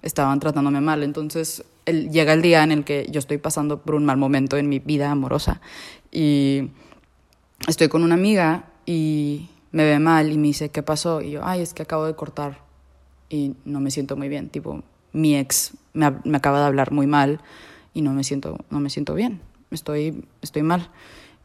estaban 0.01 0.39
tratándome 0.39 0.79
mal. 0.79 1.03
Entonces 1.03 1.65
el, 1.85 2.09
llega 2.09 2.31
el 2.31 2.41
día 2.41 2.63
en 2.63 2.71
el 2.71 2.85
que 2.85 3.07
yo 3.11 3.19
estoy 3.19 3.37
pasando 3.37 3.81
por 3.81 3.95
un 3.95 4.05
mal 4.05 4.15
momento 4.15 4.55
en 4.55 4.69
mi 4.69 4.79
vida 4.79 5.11
amorosa 5.11 5.59
y 6.09 6.69
estoy 7.67 7.89
con 7.89 8.03
una 8.03 8.15
amiga 8.15 8.69
y 8.85 9.49
me 9.73 9.83
ve 9.83 9.99
mal 9.99 10.31
y 10.31 10.37
me 10.37 10.47
dice, 10.47 10.69
¿qué 10.69 10.83
pasó? 10.83 11.21
Y 11.21 11.31
yo, 11.31 11.41
ay, 11.43 11.61
es 11.61 11.73
que 11.73 11.83
acabo 11.83 12.05
de 12.05 12.15
cortar 12.15 12.59
y 13.29 13.55
no 13.65 13.81
me 13.81 13.91
siento 13.91 14.15
muy 14.15 14.29
bien. 14.29 14.47
Tipo, 14.47 14.83
mi 15.11 15.35
ex 15.35 15.73
me, 15.91 16.09
me 16.23 16.37
acaba 16.37 16.61
de 16.61 16.65
hablar 16.65 16.93
muy 16.93 17.07
mal 17.07 17.41
y 17.99 18.01
no 18.01 18.13
me 18.13 18.23
siento, 18.23 18.57
no 18.69 18.79
me 18.79 18.89
siento 18.89 19.13
bien. 19.13 19.41
Estoy, 19.71 20.23
estoy 20.41 20.63
mal. 20.63 20.89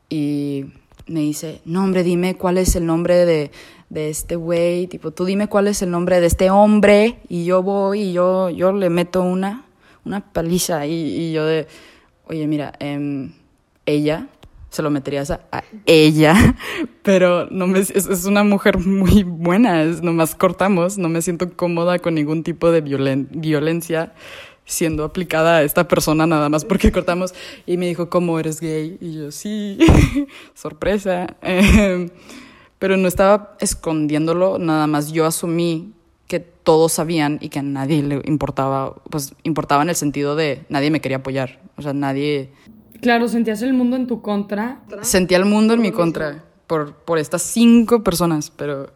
Y 0.08 0.66
me 1.08 1.18
dice, 1.18 1.60
no, 1.64 1.82
hombre, 1.82 2.04
dime 2.04 2.36
cuál 2.36 2.58
es 2.58 2.76
el 2.76 2.86
nombre 2.86 3.26
de, 3.26 3.50
de 3.90 4.08
este 4.08 4.36
güey. 4.36 4.86
Tipo, 4.86 5.10
tú 5.10 5.24
dime 5.24 5.48
cuál 5.48 5.66
es 5.66 5.82
el 5.82 5.90
nombre 5.90 6.20
de 6.20 6.26
este 6.28 6.50
hombre. 6.50 7.18
Y 7.28 7.44
yo 7.44 7.64
voy 7.64 8.02
y 8.02 8.12
yo, 8.12 8.50
yo 8.50 8.72
le 8.72 8.88
meto 8.88 9.22
una, 9.22 9.64
una 10.04 10.32
paliza. 10.32 10.86
Y, 10.86 10.92
y 10.92 11.32
yo 11.32 11.44
de, 11.44 11.66
oye, 12.28 12.46
mira, 12.46 12.72
eh, 12.78 13.32
ella 13.84 14.28
se 14.70 14.82
lo 14.82 14.90
meterías 14.90 15.32
a, 15.32 15.40
a 15.50 15.64
ella, 15.86 16.34
pero 17.02 17.48
no 17.50 17.68
me, 17.68 17.78
es, 17.78 17.90
es, 17.90 18.24
una 18.24 18.42
mujer 18.42 18.78
muy 18.78 19.22
buena, 19.22 19.84
es, 19.84 20.02
nomás 20.02 20.34
cortamos, 20.34 20.98
no 20.98 21.08
me 21.08 21.22
siento 21.22 21.52
cómoda 21.54 22.00
con 22.00 22.14
ningún 22.14 22.42
tipo 22.42 22.72
de 22.72 22.80
violen, 22.80 23.28
violencia 23.30 24.14
siendo 24.64 25.04
aplicada 25.04 25.58
a 25.58 25.62
esta 25.62 25.88
persona 25.88 26.26
nada 26.26 26.48
más 26.48 26.64
porque 26.64 26.92
cortamos 26.92 27.34
y 27.66 27.76
me 27.76 27.86
dijo, 27.86 28.08
¿cómo 28.08 28.38
eres 28.38 28.60
gay? 28.60 28.98
Y 29.00 29.14
yo, 29.14 29.30
sí, 29.30 29.78
sorpresa. 30.54 31.36
Eh, 31.42 32.10
pero 32.78 32.96
no 32.96 33.08
estaba 33.08 33.56
escondiéndolo, 33.60 34.58
nada 34.58 34.86
más 34.86 35.12
yo 35.12 35.26
asumí 35.26 35.92
que 36.26 36.40
todos 36.40 36.92
sabían 36.92 37.38
y 37.40 37.48
que 37.48 37.60
a 37.60 37.62
nadie 37.62 38.02
le 38.02 38.20
importaba, 38.24 38.94
pues 39.10 39.34
importaba 39.42 39.82
en 39.82 39.90
el 39.90 39.96
sentido 39.96 40.36
de 40.36 40.64
nadie 40.68 40.90
me 40.90 41.00
quería 41.00 41.18
apoyar, 41.18 41.60
o 41.76 41.82
sea, 41.82 41.92
nadie 41.92 42.50
Claro, 43.04 43.28
sentías 43.28 43.60
el 43.60 43.74
mundo 43.74 43.96
en 43.96 44.06
tu 44.06 44.22
contra. 44.22 44.80
Sentía 45.02 45.36
el 45.36 45.44
mundo 45.44 45.74
en 45.74 45.82
mi 45.82 45.92
contra 45.92 46.42
por, 46.66 46.94
por 46.94 47.18
estas 47.18 47.42
cinco 47.42 48.02
personas, 48.02 48.50
pero 48.50 48.90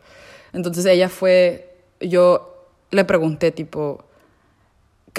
entonces 0.54 0.86
ella 0.86 1.10
fue, 1.10 1.76
yo 2.00 2.64
le 2.90 3.04
pregunté 3.04 3.50
tipo, 3.52 4.06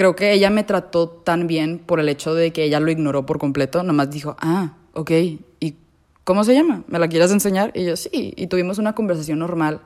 creo 0.00 0.16
que 0.16 0.32
ella 0.32 0.48
me 0.48 0.64
trató 0.64 1.10
tan 1.10 1.46
bien 1.46 1.78
por 1.78 2.00
el 2.00 2.08
hecho 2.08 2.34
de 2.34 2.54
que 2.54 2.64
ella 2.64 2.80
lo 2.80 2.90
ignoró 2.90 3.26
por 3.26 3.38
completo, 3.38 3.82
nomás 3.82 4.10
dijo, 4.10 4.34
ah, 4.40 4.72
ok, 4.94 5.10
¿y 5.10 5.74
cómo 6.24 6.42
se 6.42 6.54
llama? 6.54 6.84
¿Me 6.86 6.98
la 6.98 7.06
quieres 7.06 7.30
enseñar? 7.32 7.70
Y 7.74 7.84
yo 7.84 7.96
sí, 7.96 8.32
y 8.34 8.46
tuvimos 8.46 8.78
una 8.78 8.94
conversación 8.94 9.40
normal 9.40 9.82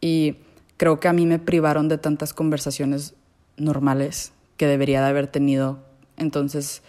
y 0.00 0.34
creo 0.76 0.98
que 0.98 1.06
a 1.06 1.12
mí 1.12 1.24
me 1.24 1.38
privaron 1.38 1.86
de 1.86 1.98
tantas 1.98 2.34
conversaciones 2.34 3.14
normales 3.56 4.32
que 4.56 4.66
debería 4.66 5.00
de 5.00 5.06
haber 5.06 5.28
tenido. 5.28 5.78
Entonces, 6.16 6.82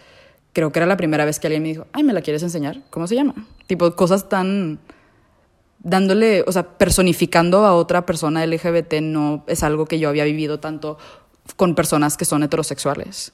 creo 0.52 0.72
que 0.72 0.80
era 0.80 0.86
la 0.86 0.96
primera 0.96 1.24
vez 1.24 1.38
que 1.38 1.46
alguien 1.46 1.62
me 1.62 1.68
dijo, 1.68 1.86
ay, 1.92 2.02
¿me 2.02 2.12
la 2.12 2.20
quieres 2.20 2.42
enseñar? 2.42 2.82
¿Cómo 2.90 3.06
se 3.06 3.14
llama? 3.14 3.46
Tipo, 3.68 3.94
cosas 3.94 4.28
tan 4.28 4.80
dándole, 5.84 6.42
o 6.48 6.50
sea, 6.50 6.64
personificando 6.64 7.64
a 7.64 7.74
otra 7.74 8.06
persona 8.06 8.44
LGBT 8.44 8.94
no 9.02 9.44
es 9.46 9.62
algo 9.62 9.86
que 9.86 10.00
yo 10.00 10.08
había 10.08 10.24
vivido 10.24 10.58
tanto 10.58 10.98
con 11.54 11.74
personas 11.74 12.16
que 12.16 12.24
son 12.24 12.42
heterosexuales. 12.42 13.32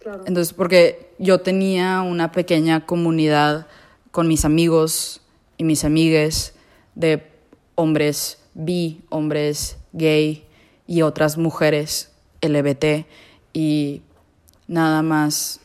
Claro. 0.00 0.24
Entonces, 0.26 0.52
porque 0.52 1.12
yo 1.18 1.40
tenía 1.40 2.02
una 2.02 2.32
pequeña 2.32 2.86
comunidad 2.86 3.66
con 4.10 4.28
mis 4.28 4.44
amigos 4.44 5.22
y 5.56 5.64
mis 5.64 5.84
amigues 5.84 6.54
de 6.94 7.26
hombres 7.74 8.38
bi, 8.54 9.02
hombres 9.08 9.76
gay 9.92 10.44
y 10.86 11.02
otras 11.02 11.38
mujeres 11.38 12.10
LGBT 12.42 13.06
y 13.52 14.02
nada 14.66 15.02
más 15.02 15.60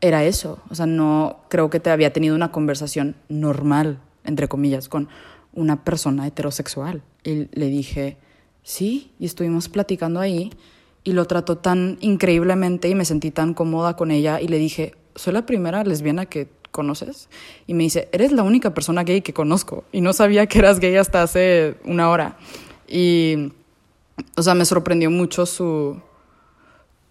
era 0.00 0.24
eso. 0.24 0.58
O 0.68 0.74
sea, 0.74 0.86
no 0.86 1.44
creo 1.48 1.70
que 1.70 1.80
te 1.80 1.90
había 1.90 2.12
tenido 2.12 2.34
una 2.34 2.52
conversación 2.52 3.16
normal, 3.28 3.98
entre 4.24 4.48
comillas, 4.48 4.88
con 4.88 5.08
una 5.52 5.84
persona 5.84 6.26
heterosexual. 6.26 7.02
Y 7.22 7.48
le 7.58 7.66
dije, 7.66 8.18
sí, 8.62 9.12
y 9.18 9.26
estuvimos 9.26 9.68
platicando 9.68 10.20
ahí 10.20 10.50
y 11.04 11.12
lo 11.12 11.26
trató 11.26 11.58
tan 11.58 11.98
increíblemente 12.00 12.88
y 12.88 12.94
me 12.94 13.04
sentí 13.04 13.30
tan 13.30 13.52
cómoda 13.54 13.94
con 13.94 14.10
ella 14.10 14.40
y 14.40 14.48
le 14.48 14.58
dije, 14.58 14.94
soy 15.14 15.34
la 15.34 15.46
primera 15.46 15.84
lesbiana 15.84 16.26
que 16.26 16.48
conoces. 16.70 17.28
Y 17.66 17.74
me 17.74 17.84
dice, 17.84 18.08
eres 18.10 18.32
la 18.32 18.42
única 18.42 18.74
persona 18.74 19.04
gay 19.04 19.20
que 19.20 19.34
conozco. 19.34 19.84
Y 19.92 20.00
no 20.00 20.12
sabía 20.12 20.46
que 20.46 20.58
eras 20.58 20.80
gay 20.80 20.96
hasta 20.96 21.22
hace 21.22 21.76
una 21.84 22.10
hora. 22.10 22.38
Y, 22.88 23.52
o 24.36 24.42
sea, 24.42 24.54
me 24.54 24.64
sorprendió 24.64 25.10
mucho 25.10 25.46
su 25.46 26.00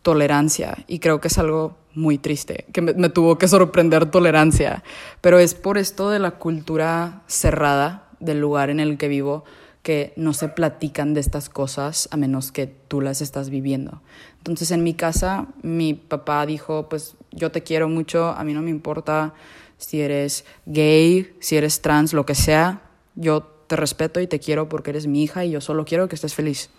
tolerancia 0.01 0.83
y 0.87 0.99
creo 0.99 1.21
que 1.21 1.29
es 1.29 1.37
algo 1.37 1.77
muy 1.95 2.17
triste, 2.17 2.65
que 2.73 2.81
me, 2.81 2.93
me, 2.93 3.07
tuvo 3.07 3.37
que 3.37 3.47
sorprender 3.47 4.09
tolerancia, 4.09 4.83
pero 5.21 5.39
es 5.39 5.53
por 5.53 5.77
esto 5.77 6.09
de 6.09 6.19
la 6.19 6.31
cultura 6.31 7.21
cerrada 7.27 8.09
del 8.19 8.39
lugar 8.41 8.69
en 8.69 8.79
el 8.79 8.97
que 8.97 9.07
vivo 9.07 9.45
que 9.83 10.13
no 10.15 10.33
se 10.33 10.47
platican 10.47 11.13
de 11.13 11.19
estas 11.19 11.49
cosas 11.49 12.07
a 12.11 12.17
menos 12.17 12.51
que 12.53 12.67
tú 12.67 13.01
las 13.01 13.21
estás 13.21 13.49
viviendo. 13.49 14.01
Entonces 14.37 14.71
en 14.71 14.81
mi 14.81 14.93
casa 14.93 15.47
mi 15.61 15.93
papá 15.93 16.45
dijo, 16.45 16.87
pues 16.89 17.15
yo 17.31 17.51
te 17.51 17.63
quiero 17.63 17.89
mucho, 17.89 18.29
a 18.29 18.43
mí 18.45 18.53
no 18.53 18.61
me 18.61 18.69
importa 18.69 19.33
si 19.77 20.01
eres 20.01 20.45
gay, 20.65 21.35
si 21.41 21.57
eres 21.57 21.81
trans, 21.81 22.13
lo 22.13 22.25
que 22.25 22.33
sea, 22.33 22.81
yo 23.15 23.41
te 23.67 23.75
respeto 23.75 24.21
y 24.21 24.27
te 24.27 24.39
quiero 24.39 24.69
porque 24.69 24.91
eres 24.91 25.05
mi 25.05 25.21
hija 25.21 25.43
y 25.43 25.51
yo 25.51 25.59
solo 25.59 25.83
quiero 25.83 26.07
que 26.07 26.15
estés 26.15 26.33
feliz. 26.33 26.69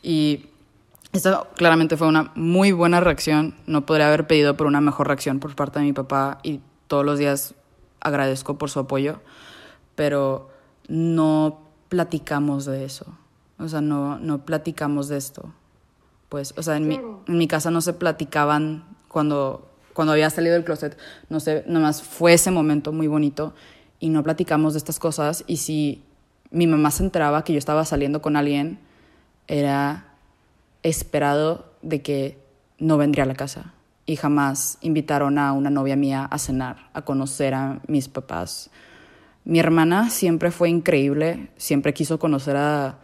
Y 0.00 0.46
esta 1.12 1.48
claramente 1.56 1.96
fue 1.96 2.06
una 2.06 2.30
muy 2.36 2.70
buena 2.70 3.00
reacción. 3.00 3.56
No 3.66 3.86
podría 3.86 4.06
haber 4.06 4.28
pedido 4.28 4.56
por 4.56 4.68
una 4.68 4.80
mejor 4.80 5.08
reacción 5.08 5.40
por 5.40 5.56
parte 5.56 5.80
de 5.80 5.84
mi 5.84 5.92
papá 5.92 6.38
y 6.44 6.60
todos 6.86 7.04
los 7.04 7.18
días 7.18 7.54
agradezco 8.00 8.56
por 8.56 8.70
su 8.70 8.78
apoyo, 8.78 9.20
pero 9.96 10.50
no 10.88 11.65
platicamos 11.88 12.64
de 12.64 12.84
eso. 12.84 13.06
O 13.58 13.68
sea, 13.68 13.80
no, 13.80 14.18
no 14.18 14.44
platicamos 14.44 15.08
de 15.08 15.16
esto. 15.16 15.52
Pues, 16.28 16.54
o 16.56 16.62
sea, 16.62 16.76
en, 16.76 16.88
claro. 16.88 17.22
mi, 17.26 17.32
en 17.32 17.38
mi 17.38 17.48
casa 17.48 17.70
no 17.70 17.80
se 17.80 17.92
platicaban 17.92 18.84
cuando, 19.08 19.70
cuando 19.92 20.12
había 20.12 20.28
salido 20.30 20.54
del 20.54 20.64
closet. 20.64 20.96
No 21.28 21.40
sé, 21.40 21.64
nomás 21.66 22.02
fue 22.02 22.34
ese 22.34 22.50
momento 22.50 22.92
muy 22.92 23.06
bonito 23.06 23.54
y 24.00 24.10
no 24.10 24.22
platicamos 24.22 24.74
de 24.74 24.78
estas 24.78 24.98
cosas. 24.98 25.44
Y 25.46 25.58
si 25.58 26.04
mi 26.50 26.66
mamá 26.66 26.90
se 26.90 27.04
enteraba 27.04 27.44
que 27.44 27.52
yo 27.52 27.58
estaba 27.58 27.84
saliendo 27.84 28.20
con 28.22 28.36
alguien, 28.36 28.78
era 29.46 30.14
esperado 30.82 31.72
de 31.82 32.02
que 32.02 32.38
no 32.78 32.98
vendría 32.98 33.24
a 33.24 33.26
la 33.26 33.34
casa 33.34 33.72
y 34.06 34.16
jamás 34.16 34.78
invitaron 34.80 35.38
a 35.38 35.52
una 35.52 35.70
novia 35.70 35.96
mía 35.96 36.24
a 36.30 36.38
cenar, 36.38 36.90
a 36.92 37.02
conocer 37.02 37.54
a 37.54 37.80
mis 37.88 38.08
papás. 38.08 38.70
Mi 39.46 39.60
hermana 39.60 40.10
siempre 40.10 40.50
fue 40.50 40.68
increíble, 40.68 41.50
siempre 41.56 41.94
quiso 41.94 42.18
conocer 42.18 42.56
a, 42.56 42.98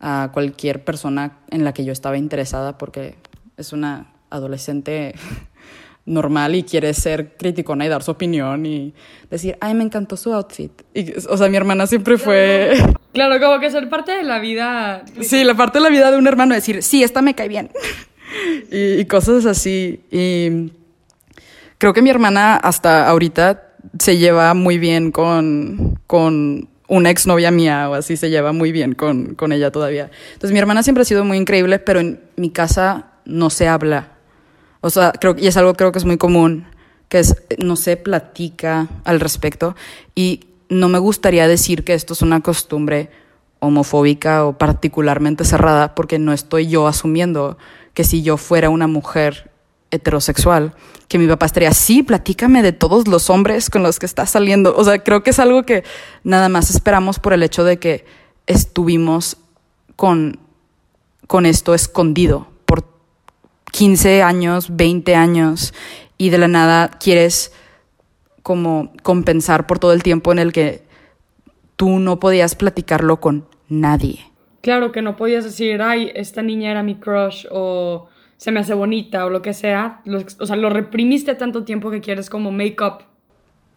a 0.00 0.30
cualquier 0.32 0.82
persona 0.84 1.38
en 1.50 1.64
la 1.64 1.74
que 1.74 1.84
yo 1.84 1.92
estaba 1.92 2.16
interesada 2.16 2.78
porque 2.78 3.16
es 3.58 3.74
una 3.74 4.12
adolescente 4.30 5.14
normal 6.06 6.54
y 6.54 6.62
quiere 6.62 6.94
ser 6.94 7.36
criticona 7.36 7.84
y 7.84 7.88
dar 7.88 8.02
su 8.02 8.10
opinión 8.10 8.64
y 8.64 8.94
decir, 9.30 9.58
ay, 9.60 9.74
me 9.74 9.84
encantó 9.84 10.16
su 10.16 10.32
outfit. 10.32 10.72
Y, 10.94 11.12
o 11.28 11.36
sea, 11.36 11.48
mi 11.48 11.56
hermana 11.56 11.86
siempre 11.86 12.18
fue... 12.18 12.74
Claro, 13.12 13.38
como 13.38 13.60
que 13.60 13.70
ser 13.70 13.90
parte 13.90 14.12
de 14.12 14.22
la 14.22 14.38
vida. 14.38 15.04
Sí, 15.20 15.44
la 15.44 15.54
parte 15.54 15.78
de 15.78 15.84
la 15.84 15.90
vida 15.90 16.10
de 16.10 16.16
un 16.16 16.26
hermano, 16.26 16.54
decir, 16.54 16.82
sí, 16.82 17.02
esta 17.02 17.20
me 17.20 17.34
cae 17.34 17.46
bien. 17.46 17.70
y, 18.72 18.94
y 18.94 19.04
cosas 19.04 19.44
así. 19.44 20.00
Y 20.10 20.72
creo 21.76 21.92
que 21.92 22.00
mi 22.00 22.08
hermana 22.08 22.56
hasta 22.56 23.06
ahorita 23.06 23.71
se 23.98 24.18
lleva 24.18 24.54
muy 24.54 24.78
bien 24.78 25.10
con, 25.10 25.98
con 26.06 26.68
una 26.88 27.10
exnovia 27.10 27.50
mía 27.50 27.88
o 27.88 27.94
así, 27.94 28.16
se 28.16 28.30
lleva 28.30 28.52
muy 28.52 28.72
bien 28.72 28.94
con, 28.94 29.34
con 29.34 29.52
ella 29.52 29.70
todavía. 29.70 30.10
Entonces 30.34 30.52
mi 30.52 30.58
hermana 30.58 30.82
siempre 30.82 31.02
ha 31.02 31.04
sido 31.04 31.24
muy 31.24 31.38
increíble, 31.38 31.78
pero 31.78 32.00
en 32.00 32.20
mi 32.36 32.50
casa 32.50 33.12
no 33.24 33.50
se 33.50 33.68
habla. 33.68 34.12
O 34.80 34.90
sea, 34.90 35.12
creo 35.12 35.36
y 35.38 35.46
es 35.46 35.56
algo 35.56 35.74
creo 35.74 35.92
que 35.92 35.98
es 35.98 36.04
muy 36.04 36.18
común, 36.18 36.66
que 37.08 37.20
es 37.20 37.36
no 37.58 37.76
se 37.76 37.96
platica 37.96 38.88
al 39.04 39.20
respecto 39.20 39.76
y 40.14 40.40
no 40.68 40.88
me 40.88 40.98
gustaría 40.98 41.46
decir 41.46 41.84
que 41.84 41.94
esto 41.94 42.14
es 42.14 42.22
una 42.22 42.40
costumbre 42.40 43.10
homofóbica 43.60 44.44
o 44.44 44.58
particularmente 44.58 45.44
cerrada 45.44 45.94
porque 45.94 46.18
no 46.18 46.32
estoy 46.32 46.66
yo 46.66 46.88
asumiendo 46.88 47.58
que 47.94 48.02
si 48.02 48.22
yo 48.22 48.36
fuera 48.36 48.70
una 48.70 48.86
mujer 48.86 49.51
heterosexual, 49.92 50.74
que 51.06 51.18
mi 51.18 51.28
papá 51.28 51.46
estaría, 51.46 51.72
sí, 51.72 52.02
platícame 52.02 52.62
de 52.62 52.72
todos 52.72 53.06
los 53.06 53.30
hombres 53.30 53.70
con 53.70 53.84
los 53.84 53.98
que 53.98 54.06
estás 54.06 54.30
saliendo. 54.30 54.74
O 54.74 54.82
sea, 54.82 54.98
creo 55.04 55.22
que 55.22 55.30
es 55.30 55.38
algo 55.38 55.62
que 55.64 55.84
nada 56.24 56.48
más 56.48 56.70
esperamos 56.70 57.20
por 57.20 57.34
el 57.34 57.42
hecho 57.42 57.62
de 57.62 57.78
que 57.78 58.04
estuvimos 58.46 59.36
con, 59.94 60.40
con 61.28 61.46
esto 61.46 61.74
escondido 61.74 62.48
por 62.64 62.84
15 63.70 64.22
años, 64.22 64.74
20 64.74 65.14
años, 65.14 65.74
y 66.16 66.30
de 66.30 66.38
la 66.38 66.48
nada 66.48 66.90
quieres 66.98 67.52
como 68.42 68.92
compensar 69.02 69.66
por 69.66 69.78
todo 69.78 69.92
el 69.92 70.02
tiempo 70.02 70.32
en 70.32 70.38
el 70.38 70.52
que 70.52 70.82
tú 71.76 71.98
no 71.98 72.18
podías 72.18 72.54
platicarlo 72.54 73.20
con 73.20 73.46
nadie. 73.68 74.20
Claro 74.62 74.92
que 74.92 75.02
no 75.02 75.16
podías 75.16 75.44
decir, 75.44 75.82
ay, 75.82 76.10
esta 76.14 76.42
niña 76.42 76.70
era 76.70 76.82
mi 76.82 76.94
crush 76.94 77.46
o 77.50 78.08
se 78.42 78.50
me 78.50 78.58
hace 78.58 78.74
bonita 78.74 79.24
o 79.24 79.30
lo 79.30 79.40
que 79.40 79.54
sea, 79.54 80.02
o 80.40 80.46
sea, 80.46 80.56
lo 80.56 80.68
reprimiste 80.68 81.36
tanto 81.36 81.62
tiempo 81.62 81.92
que 81.92 82.00
quieres 82.00 82.28
como 82.28 82.50
make 82.50 82.78
up. 82.80 83.04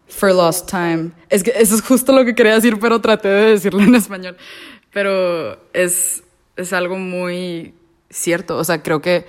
For 0.08 0.34
lost 0.34 0.68
time. 0.68 1.12
Es 1.28 1.44
que 1.44 1.52
eso 1.54 1.76
es 1.76 1.82
justo 1.82 2.12
lo 2.12 2.24
que 2.24 2.34
quería 2.34 2.54
decir, 2.54 2.76
pero 2.80 3.00
traté 3.00 3.28
de 3.28 3.50
decirlo 3.52 3.80
en 3.82 3.94
español. 3.94 4.36
Pero 4.92 5.56
es, 5.72 6.24
es 6.56 6.72
algo 6.72 6.98
muy 6.98 7.74
cierto. 8.10 8.56
O 8.56 8.64
sea, 8.64 8.82
creo 8.82 9.00
que 9.00 9.26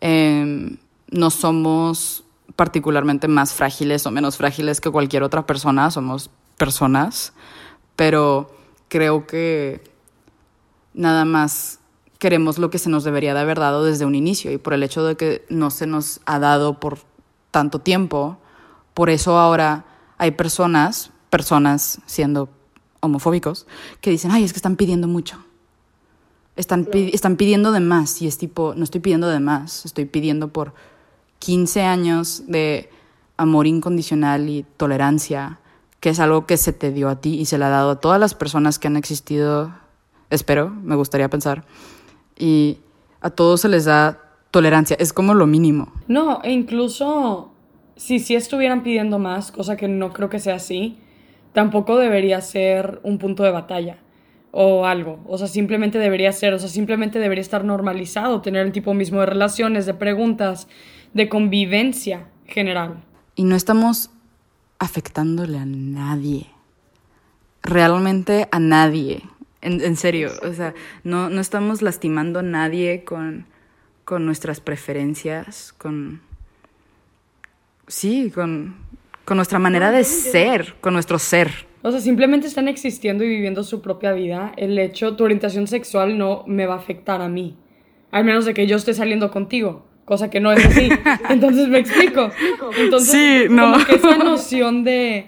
eh, 0.00 0.76
no 1.08 1.30
somos 1.30 2.24
particularmente 2.56 3.28
más 3.28 3.54
frágiles 3.54 4.04
o 4.06 4.10
menos 4.10 4.38
frágiles 4.38 4.80
que 4.80 4.90
cualquier 4.90 5.22
otra 5.22 5.46
persona. 5.46 5.92
Somos 5.92 6.30
personas. 6.56 7.32
Pero 7.94 8.50
creo 8.88 9.24
que 9.28 9.84
nada 10.94 11.24
más 11.24 11.79
queremos 12.20 12.58
lo 12.58 12.70
que 12.70 12.78
se 12.78 12.90
nos 12.90 13.02
debería 13.02 13.34
de 13.34 13.40
haber 13.40 13.58
dado 13.58 13.82
desde 13.82 14.04
un 14.04 14.14
inicio. 14.14 14.52
Y 14.52 14.58
por 14.58 14.74
el 14.74 14.84
hecho 14.84 15.02
de 15.02 15.16
que 15.16 15.44
no 15.48 15.70
se 15.70 15.86
nos 15.88 16.20
ha 16.26 16.38
dado 16.38 16.78
por 16.78 16.98
tanto 17.50 17.80
tiempo, 17.80 18.38
por 18.94 19.10
eso 19.10 19.38
ahora 19.38 19.86
hay 20.18 20.32
personas, 20.32 21.10
personas 21.30 21.98
siendo 22.04 22.50
homofóbicos, 23.00 23.66
que 24.02 24.10
dicen, 24.10 24.30
ay, 24.30 24.44
es 24.44 24.52
que 24.52 24.58
están 24.58 24.76
pidiendo 24.76 25.08
mucho. 25.08 25.42
Están, 26.56 26.86
están 26.92 27.36
pidiendo 27.36 27.72
de 27.72 27.80
más 27.80 28.20
y 28.20 28.26
es 28.26 28.36
tipo, 28.36 28.74
no 28.76 28.84
estoy 28.84 29.00
pidiendo 29.00 29.28
de 29.28 29.40
más, 29.40 29.86
estoy 29.86 30.04
pidiendo 30.04 30.48
por 30.48 30.74
15 31.38 31.82
años 31.84 32.42
de 32.48 32.90
amor 33.38 33.66
incondicional 33.66 34.50
y 34.50 34.66
tolerancia, 34.76 35.58
que 36.00 36.10
es 36.10 36.20
algo 36.20 36.44
que 36.44 36.58
se 36.58 36.74
te 36.74 36.92
dio 36.92 37.08
a 37.08 37.16
ti 37.16 37.40
y 37.40 37.46
se 37.46 37.56
le 37.56 37.64
ha 37.64 37.70
dado 37.70 37.92
a 37.92 38.00
todas 38.00 38.20
las 38.20 38.34
personas 38.34 38.78
que 38.78 38.88
han 38.88 38.98
existido, 38.98 39.72
espero, 40.28 40.68
me 40.68 40.96
gustaría 40.96 41.30
pensar, 41.30 41.64
y 42.40 42.78
a 43.20 43.30
todos 43.30 43.60
se 43.60 43.68
les 43.68 43.84
da 43.84 44.18
tolerancia, 44.50 44.96
es 44.98 45.12
como 45.12 45.34
lo 45.34 45.46
mínimo. 45.46 45.92
No, 46.08 46.40
e 46.42 46.50
incluso 46.50 47.52
si 47.96 48.18
sí 48.18 48.34
estuvieran 48.34 48.82
pidiendo 48.82 49.18
más, 49.18 49.52
cosa 49.52 49.76
que 49.76 49.86
no 49.86 50.12
creo 50.12 50.30
que 50.30 50.38
sea 50.38 50.56
así, 50.56 50.98
tampoco 51.52 51.98
debería 51.98 52.40
ser 52.40 53.00
un 53.02 53.18
punto 53.18 53.42
de 53.42 53.50
batalla 53.50 53.98
o 54.52 54.86
algo. 54.86 55.20
O 55.26 55.38
sea, 55.38 55.46
simplemente 55.46 55.98
debería 55.98 56.32
ser, 56.32 56.54
o 56.54 56.58
sea, 56.58 56.68
simplemente 56.68 57.18
debería 57.18 57.42
estar 57.42 57.64
normalizado 57.64 58.40
tener 58.40 58.66
el 58.66 58.72
tipo 58.72 58.94
mismo 58.94 59.20
de 59.20 59.26
relaciones, 59.26 59.86
de 59.86 59.94
preguntas, 59.94 60.66
de 61.12 61.28
convivencia 61.28 62.26
general. 62.46 63.04
Y 63.36 63.44
no 63.44 63.54
estamos 63.54 64.10
afectándole 64.78 65.58
a 65.58 65.66
nadie. 65.66 66.46
Realmente 67.62 68.48
a 68.50 68.58
nadie. 68.58 69.22
En, 69.62 69.80
en 69.80 69.96
serio, 69.96 70.30
o 70.42 70.52
sea, 70.52 70.74
no, 71.04 71.28
no 71.28 71.40
estamos 71.40 71.82
lastimando 71.82 72.38
a 72.38 72.42
nadie 72.42 73.04
con, 73.04 73.46
con 74.04 74.26
nuestras 74.26 74.60
preferencias, 74.60 75.72
con... 75.72 76.20
Sí, 77.86 78.30
con, 78.32 78.76
con 79.24 79.36
nuestra 79.36 79.58
manera 79.58 79.90
de 79.90 80.04
ser, 80.04 80.74
con 80.80 80.94
nuestro 80.94 81.18
ser. 81.18 81.50
O 81.82 81.90
sea, 81.90 82.00
simplemente 82.00 82.46
están 82.46 82.68
existiendo 82.68 83.24
y 83.24 83.28
viviendo 83.28 83.62
su 83.62 83.80
propia 83.80 84.12
vida. 84.12 84.52
El 84.56 84.78
hecho, 84.78 85.16
tu 85.16 85.24
orientación 85.24 85.66
sexual 85.66 86.18
no 86.18 86.44
me 86.46 86.66
va 86.66 86.74
a 86.74 86.78
afectar 86.78 87.22
a 87.22 87.28
mí. 87.28 87.56
Al 88.10 88.24
menos 88.24 88.44
de 88.44 88.54
que 88.54 88.66
yo 88.66 88.76
esté 88.76 88.92
saliendo 88.92 89.30
contigo, 89.30 89.86
cosa 90.04 90.30
que 90.30 90.40
no 90.40 90.52
es 90.52 90.64
así. 90.64 90.88
Entonces 91.30 91.68
me 91.68 91.78
explico. 91.78 92.30
Entonces, 92.76 93.10
sí, 93.10 93.46
no. 93.48 93.72
como 93.72 93.84
que 93.84 93.94
esa 93.94 94.18
noción 94.18 94.84
de, 94.84 95.26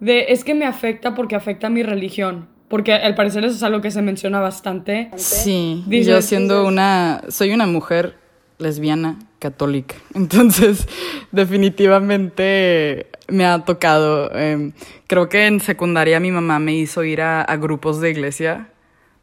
de 0.00 0.26
es 0.28 0.44
que 0.44 0.54
me 0.54 0.66
afecta 0.66 1.14
porque 1.14 1.36
afecta 1.36 1.68
a 1.68 1.70
mi 1.70 1.82
religión. 1.82 2.48
Porque 2.74 2.92
al 2.92 3.14
parecer 3.14 3.44
eso 3.44 3.54
es 3.54 3.62
algo 3.62 3.80
que 3.80 3.92
se 3.92 4.02
menciona 4.02 4.40
bastante. 4.40 5.08
Sí, 5.14 5.84
Dices, 5.86 6.08
yo 6.08 6.20
siendo 6.20 6.66
una, 6.66 7.22
soy 7.28 7.52
una 7.52 7.68
mujer 7.68 8.16
lesbiana 8.58 9.20
católica, 9.38 9.94
entonces 10.16 10.88
definitivamente 11.30 13.06
me 13.28 13.46
ha 13.46 13.60
tocado. 13.64 14.28
Eh, 14.34 14.72
creo 15.06 15.28
que 15.28 15.46
en 15.46 15.60
secundaria 15.60 16.18
mi 16.18 16.32
mamá 16.32 16.58
me 16.58 16.74
hizo 16.74 17.04
ir 17.04 17.22
a, 17.22 17.42
a 17.42 17.56
grupos 17.58 18.00
de 18.00 18.10
iglesia, 18.10 18.70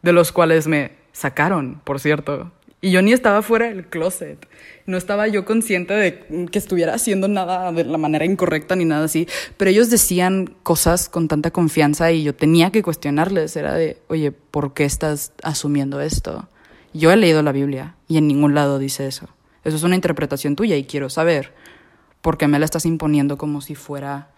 de 0.02 0.14
los 0.14 0.32
cuales 0.32 0.70
me 0.70 0.94
sacaron, 1.12 1.82
por 1.84 2.00
cierto. 2.00 2.54
Y 2.82 2.90
yo 2.90 3.04
ni 3.04 3.14
estaba 3.14 3.44
fuera 3.44 3.68
del 3.68 3.86
closet. 3.86 4.48
No 4.88 4.98
estaba 4.98 5.28
yo 5.28 5.46
consciente 5.46 5.94
de 5.94 6.48
que 6.52 6.58
estuviera 6.58 6.96
haciendo 6.96 7.28
nada 7.28 7.72
de 7.72 7.84
la 7.86 8.00
manera 8.00 8.26
incorrecta 8.26 8.76
ni 8.76 8.86
nada 8.86 9.06
así. 9.06 9.28
Pero 9.58 9.70
ellos 9.70 9.92
decían 9.92 10.56
cosas 10.64 11.08
con 11.08 11.28
tanta 11.28 11.52
confianza 11.52 12.12
y 12.12 12.24
yo 12.24 12.34
tenía 12.34 12.72
que 12.72 12.82
cuestionarles. 12.82 13.56
Era 13.56 13.76
de, 13.76 14.02
oye, 14.08 14.32
¿por 14.32 14.74
qué 14.74 14.86
estás 14.86 15.32
asumiendo 15.44 16.02
esto? 16.02 16.50
Yo 16.94 17.12
he 17.12 17.18
leído 17.18 17.44
la 17.44 17.52
Biblia 17.52 17.96
y 18.08 18.18
en 18.18 18.28
ningún 18.28 18.56
lado 18.56 18.80
dice 18.80 19.06
eso. 19.06 19.30
Eso 19.64 19.78
es 19.78 19.84
una 19.84 19.96
interpretación 19.96 20.56
tuya 20.56 20.76
y 20.76 20.86
quiero 20.86 21.10
saber 21.10 21.54
por 22.22 22.40
qué 22.40 22.48
me 22.48 22.58
la 22.58 22.66
estás 22.66 22.86
imponiendo 22.86 23.38
como 23.38 23.62
si 23.62 23.76
fuera 23.76 24.30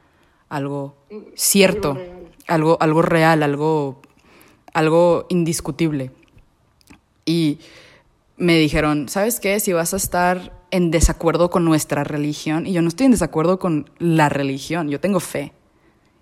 algo 0.50 0.98
cierto, 1.36 1.98
algo, 2.48 2.78
algo 2.82 3.02
real, 3.02 3.42
algo, 3.42 4.02
algo 4.74 5.28
indiscutible. 5.30 6.12
Y 7.26 7.60
me 8.38 8.58
dijeron, 8.58 9.10
¿sabes 9.10 9.40
qué? 9.40 9.60
Si 9.60 9.74
vas 9.74 9.94
a 9.94 9.98
estar 9.98 10.64
en 10.72 10.92
desacuerdo 10.92 11.50
con 11.50 11.66
nuestra 11.66 12.04
religión, 12.04 12.66
y 12.66 12.74
yo 12.74 12.82
no 12.82 12.88
estoy 12.88 13.06
en 13.06 13.12
desacuerdo 13.12 13.60
con 13.60 13.90
la 14.00 14.30
religión, 14.30 14.90
yo 14.90 15.00
tengo 15.00 15.20
fe, 15.20 15.54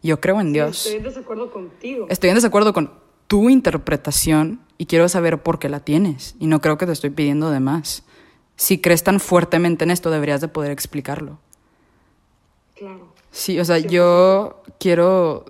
yo 0.03 0.19
creo 0.19 0.41
en 0.41 0.53
Dios. 0.53 0.85
Estoy 0.85 0.97
en 0.97 1.03
desacuerdo 1.03 1.51
contigo. 1.51 2.07
Estoy 2.09 2.29
en 2.29 2.35
desacuerdo 2.35 2.73
con 2.73 2.91
tu 3.27 3.49
interpretación 3.49 4.59
y 4.77 4.87
quiero 4.87 5.07
saber 5.07 5.41
por 5.41 5.57
qué 5.57 5.69
la 5.69 5.79
tienes, 5.79 6.35
y 6.39 6.47
no 6.47 6.59
creo 6.59 6.77
que 6.77 6.85
te 6.85 6.91
estoy 6.91 7.11
pidiendo 7.11 7.49
de 7.49 7.59
más. 7.59 8.03
Si 8.57 8.79
crees 8.79 9.03
tan 9.03 9.19
fuertemente 9.19 9.85
en 9.85 9.91
esto, 9.91 10.11
deberías 10.11 10.41
de 10.41 10.47
poder 10.47 10.71
explicarlo. 10.71 11.39
Claro. 12.75 13.13
Sí, 13.31 13.59
o 13.59 13.65
sea, 13.65 13.77
yo 13.77 14.61
quiero 14.79 15.45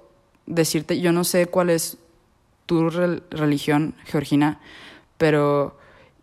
decirte, 0.45 1.01
yo 1.01 1.11
no 1.11 1.23
sé 1.23 1.47
cuál 1.47 1.71
es 1.71 1.97
tu 2.67 2.89
religión, 2.89 3.95
Georgina, 4.05 4.61
pero 5.17 5.77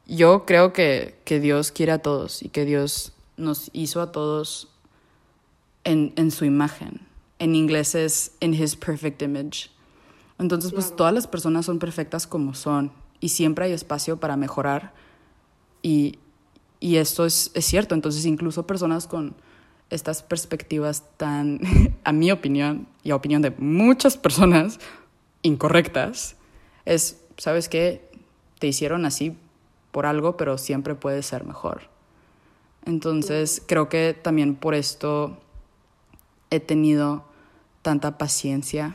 yo 0.08 0.46
creo 0.46 0.72
que, 0.72 1.20
que, 1.24 1.38
Dios 1.38 1.70
quiere 1.70 1.92
a 1.92 1.98
todos 1.98 2.42
y 2.42 2.48
que 2.48 2.64
Dios 2.64 3.12
nos 3.36 3.70
hizo 3.74 4.00
a 4.00 4.10
todos 4.10 4.68
en, 5.84 6.14
en 6.16 6.30
su 6.30 6.46
imagen. 6.46 7.06
En 7.38 7.54
inglés 7.54 7.94
es 7.94 8.32
in 8.40 8.54
his 8.54 8.74
perfect 8.74 9.20
image. 9.22 9.70
Entonces, 10.38 10.72
pues 10.72 10.96
todas 10.96 11.12
las 11.12 11.26
personas 11.26 11.66
son 11.66 11.78
perfectas 11.78 12.26
como 12.26 12.54
son 12.54 12.90
y 13.20 13.28
siempre 13.28 13.66
hay 13.66 13.72
espacio 13.72 14.18
para 14.18 14.36
mejorar 14.36 14.94
y, 15.82 16.18
y 16.80 16.96
esto 16.96 17.26
es, 17.26 17.50
es 17.54 17.66
cierto. 17.66 17.94
Entonces, 17.94 18.24
incluso 18.24 18.66
personas 18.66 19.06
con 19.06 19.34
estas 19.90 20.22
perspectivas 20.22 21.04
tan, 21.18 21.60
a 22.04 22.12
mi 22.12 22.30
opinión, 22.32 22.88
y 23.02 23.10
a 23.10 23.16
opinión 23.16 23.42
de 23.42 23.50
muchas 23.50 24.16
personas 24.16 24.78
incorrectas, 25.42 26.36
es, 26.86 27.20
¿sabes 27.36 27.68
qué? 27.68 28.08
Te 28.58 28.66
hicieron 28.66 29.04
así 29.04 29.36
por 29.98 30.06
algo, 30.06 30.36
pero 30.36 30.58
siempre 30.58 30.94
puede 30.94 31.24
ser 31.24 31.44
mejor. 31.44 31.88
Entonces, 32.86 33.60
creo 33.66 33.88
que 33.88 34.14
también 34.14 34.54
por 34.54 34.76
esto 34.76 35.38
he 36.50 36.60
tenido 36.60 37.24
tanta 37.82 38.16
paciencia. 38.16 38.94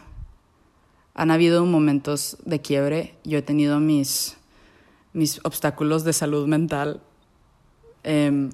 Han 1.14 1.30
habido 1.30 1.66
momentos 1.66 2.38
de 2.46 2.62
quiebre, 2.62 3.16
yo 3.26 3.38
he 3.38 3.42
tenido 3.42 3.82
mis, 3.82 4.38
mis 5.12 5.42
obstáculos 5.44 6.06
de 6.06 6.14
salud 6.14 6.48
mental 6.48 7.02
em, 8.04 8.52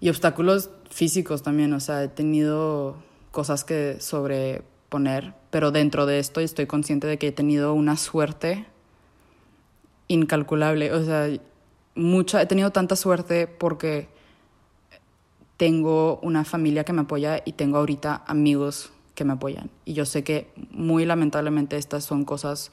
y 0.00 0.08
obstáculos 0.08 0.70
físicos 0.90 1.44
también, 1.44 1.72
o 1.74 1.78
sea, 1.78 2.02
he 2.02 2.08
tenido 2.08 2.96
cosas 3.30 3.62
que 3.62 4.00
sobreponer, 4.00 5.32
pero 5.50 5.70
dentro 5.70 6.06
de 6.06 6.18
esto 6.18 6.40
estoy 6.40 6.66
consciente 6.66 7.06
de 7.06 7.18
que 7.18 7.28
he 7.28 7.32
tenido 7.32 7.72
una 7.72 7.96
suerte 7.96 8.66
incalculable, 10.08 10.92
o 10.92 11.04
sea, 11.04 11.28
mucha, 11.98 12.40
he 12.40 12.46
tenido 12.46 12.70
tanta 12.70 12.96
suerte 12.96 13.46
porque 13.46 14.08
tengo 15.56 16.20
una 16.22 16.44
familia 16.44 16.84
que 16.84 16.92
me 16.92 17.02
apoya 17.02 17.42
y 17.44 17.52
tengo 17.52 17.78
ahorita 17.78 18.22
amigos 18.26 18.92
que 19.14 19.24
me 19.24 19.34
apoyan. 19.34 19.70
Y 19.84 19.92
yo 19.92 20.06
sé 20.06 20.22
que 20.22 20.48
muy 20.70 21.04
lamentablemente 21.04 21.76
estas 21.76 22.04
son 22.04 22.24
cosas 22.24 22.70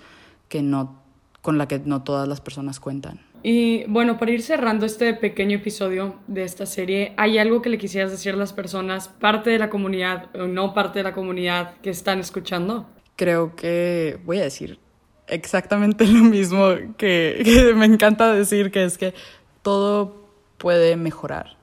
que 0.47 0.61
no, 0.61 1.01
con 1.41 1.57
las 1.57 1.67
que 1.67 1.79
no 1.79 2.03
todas 2.03 2.27
las 2.27 2.39
personas 2.39 2.79
cuentan. 2.79 3.19
Y 3.41 3.83
bueno, 3.85 4.17
para 4.17 4.31
ir 4.31 4.41
cerrando 4.41 4.85
este 4.85 5.13
pequeño 5.13 5.57
episodio 5.57 6.15
de 6.27 6.43
esta 6.43 6.65
serie, 6.65 7.13
¿hay 7.17 7.37
algo 7.37 7.61
que 7.61 7.69
le 7.69 7.77
quisieras 7.77 8.11
decir 8.11 8.33
a 8.33 8.37
las 8.37 8.53
personas, 8.53 9.07
parte 9.07 9.49
de 9.49 9.59
la 9.59 9.69
comunidad 9.69 10.35
o 10.35 10.47
no 10.47 10.73
parte 10.73 10.99
de 10.99 11.03
la 11.03 11.13
comunidad 11.13 11.77
que 11.81 11.89
están 11.89 12.19
escuchando? 12.19 12.87
Creo 13.15 13.55
que 13.55 14.19
voy 14.25 14.39
a 14.39 14.43
decir 14.43 14.79
exactamente 15.27 16.05
lo 16.05 16.23
mismo 16.23 16.75
que, 16.97 17.41
que 17.43 17.73
me 17.73 17.85
encanta 17.85 18.33
decir, 18.33 18.71
que 18.71 18.83
es 18.83 18.97
que 18.97 19.13
todo 19.61 20.27
puede 20.57 20.95
mejorar 20.95 21.55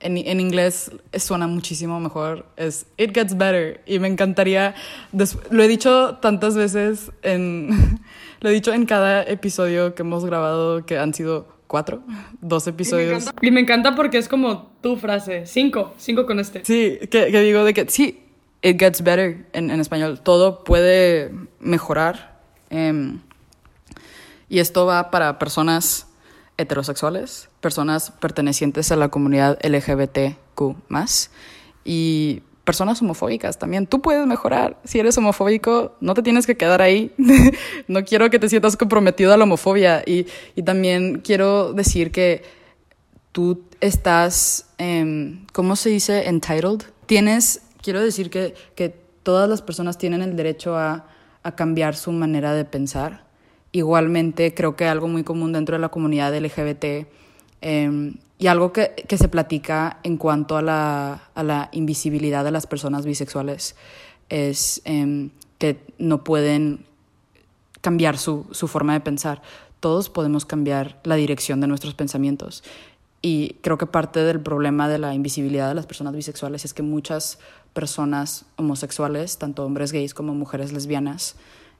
en, 0.00 0.16
en, 0.18 0.40
inglés 0.40 0.90
suena 1.14 1.46
muchísimo 1.46 2.00
mejor, 2.00 2.46
es 2.56 2.86
It 2.96 3.14
Gets 3.14 3.36
Better. 3.36 3.82
Y 3.86 3.98
me 3.98 4.08
encantaría, 4.08 4.74
lo 5.50 5.62
he 5.62 5.68
dicho 5.68 6.18
tantas 6.20 6.56
veces, 6.56 7.10
en, 7.22 8.00
lo 8.40 8.50
he 8.50 8.52
dicho 8.52 8.72
en 8.72 8.86
cada 8.86 9.22
episodio 9.22 9.94
que 9.94 10.02
hemos 10.02 10.24
grabado, 10.24 10.84
que 10.84 10.98
han 10.98 11.14
sido 11.14 11.48
cuatro, 11.66 12.02
dos 12.40 12.66
episodios. 12.66 13.30
Y 13.40 13.50
me 13.50 13.60
encanta, 13.60 13.94
porque 13.94 14.18
es 14.18 14.28
como 14.28 14.70
tu 14.82 14.96
frase, 14.96 15.46
cinco, 15.46 15.94
cinco 15.98 16.26
con 16.26 16.40
este. 16.40 16.64
Sí, 16.64 16.98
que, 17.10 17.30
que 17.30 17.40
digo 17.40 17.64
de 17.64 17.74
que 17.74 17.88
sí, 17.88 18.22
It 18.62 18.78
Gets 18.78 19.02
Better 19.02 19.46
en, 19.52 19.70
en 19.70 19.80
español, 19.80 20.20
todo 20.22 20.62
puede 20.64 21.32
mejorar. 21.58 22.35
Eh, 22.70 23.18
y 24.48 24.60
esto 24.60 24.86
va 24.86 25.10
para 25.10 25.38
personas 25.38 26.06
heterosexuales, 26.56 27.48
personas 27.60 28.10
pertenecientes 28.10 28.90
a 28.92 28.96
la 28.96 29.08
comunidad 29.08 29.58
LGBTQ 29.62 30.76
y 31.84 32.42
personas 32.64 33.00
homofóbicas 33.02 33.58
también. 33.58 33.86
Tú 33.86 34.00
puedes 34.00 34.26
mejorar. 34.26 34.78
Si 34.84 34.98
eres 34.98 35.16
homofóbico, 35.18 35.96
no 36.00 36.14
te 36.14 36.22
tienes 36.22 36.46
que 36.46 36.56
quedar 36.56 36.82
ahí. 36.82 37.12
no 37.88 38.04
quiero 38.04 38.30
que 38.30 38.38
te 38.38 38.48
sientas 38.48 38.76
comprometido 38.76 39.32
a 39.32 39.36
la 39.36 39.44
homofobia. 39.44 40.02
Y, 40.06 40.26
también 40.62 41.20
quiero 41.20 41.72
decir 41.72 42.10
que 42.10 42.42
tú 43.32 43.64
estás, 43.80 44.66
eh, 44.78 45.38
¿cómo 45.52 45.76
se 45.76 45.90
dice? 45.90 46.28
Entitled. 46.28 46.82
Tienes, 47.06 47.62
quiero 47.82 48.00
decir 48.00 48.30
que, 48.30 48.54
que 48.74 48.88
todas 49.22 49.48
las 49.48 49.62
personas 49.62 49.98
tienen 49.98 50.22
el 50.22 50.36
derecho 50.36 50.76
a, 50.76 51.06
a 51.46 51.54
cambiar 51.54 51.96
su 51.96 52.12
manera 52.12 52.52
de 52.52 52.64
pensar 52.64 53.26
Igualmente, 53.76 54.54
creo 54.54 54.74
que 54.74 54.86
algo 54.86 55.06
muy 55.06 55.22
común 55.22 55.52
dentro 55.52 55.76
de 55.76 55.80
la 55.80 55.90
comunidad 55.90 56.34
LGBT 56.34 57.06
em, 57.60 58.14
y 58.38 58.46
algo 58.46 58.72
que, 58.72 58.94
que, 59.06 59.18
se 59.18 59.28
platica 59.28 59.98
en 60.02 60.16
cuanto 60.16 60.56
a 60.56 60.62
la, 60.62 61.28
a 61.34 61.42
la, 61.42 61.68
invisibilidad 61.72 62.42
de 62.42 62.52
las 62.52 62.66
personas 62.66 63.04
bisexuales 63.04 63.76
es 64.30 64.80
em, 64.86 65.28
que 65.58 65.78
no 65.98 66.24
pueden 66.24 66.86
cambiar 67.82 68.16
su, 68.16 68.46
su 68.50 68.66
forma 68.66 68.94
de 68.94 69.00
pensar. 69.00 69.42
Todos 69.80 70.08
podemos 70.08 70.46
cambiar 70.46 70.98
la 71.04 71.16
dirección 71.16 71.60
de 71.60 71.66
nuestros 71.66 71.92
pensamientos. 71.92 72.64
Y 73.20 73.56
creo 73.60 73.76
que 73.76 73.84
parte 73.84 74.20
del 74.20 74.40
problema 74.40 74.88
de 74.88 74.98
la 74.98 75.12
invisibilidad 75.14 75.68
de 75.68 75.74
las 75.74 75.86
personas 75.86 76.14
bisexuales 76.14 76.64
es 76.64 76.72
que 76.72 76.82
muchas 76.82 77.38
personas 77.76 78.46
homosexuales, 78.56 79.36
tanto 79.36 79.66
hombres 79.66 79.92
gays 79.92 80.14
como 80.14 80.34
mujeres 80.34 80.72
lesbianas, 80.72 81.36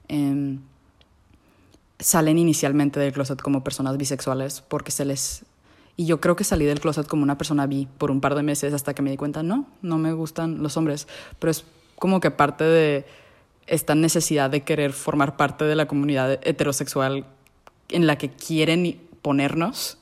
eh, 0.08 0.58
salen 1.98 2.38
inicialmente 2.38 3.00
del 3.00 3.14
closet 3.14 3.40
como 3.40 3.64
personas 3.64 3.96
bisexuales 3.96 4.60
porque 4.60 4.90
se 4.90 5.06
les... 5.06 5.46
Y 5.96 6.04
yo 6.04 6.20
creo 6.20 6.36
que 6.36 6.44
salí 6.44 6.66
del 6.66 6.80
closet 6.80 7.06
como 7.06 7.22
una 7.22 7.38
persona 7.38 7.66
bi 7.66 7.88
por 7.96 8.10
un 8.10 8.20
par 8.20 8.34
de 8.34 8.42
meses 8.42 8.74
hasta 8.74 8.92
que 8.92 9.00
me 9.00 9.10
di 9.10 9.16
cuenta, 9.16 9.42
no, 9.42 9.66
no 9.80 9.96
me 9.96 10.12
gustan 10.12 10.62
los 10.62 10.76
hombres, 10.76 11.08
pero 11.38 11.50
es 11.50 11.64
como 11.98 12.20
que 12.20 12.30
parte 12.30 12.64
de 12.64 13.06
esta 13.66 13.94
necesidad 13.94 14.50
de 14.50 14.64
querer 14.64 14.92
formar 14.92 15.38
parte 15.38 15.64
de 15.64 15.76
la 15.76 15.86
comunidad 15.86 16.38
heterosexual 16.42 17.24
en 17.88 18.06
la 18.06 18.18
que 18.18 18.28
quieren 18.28 19.00
ponernos 19.22 19.96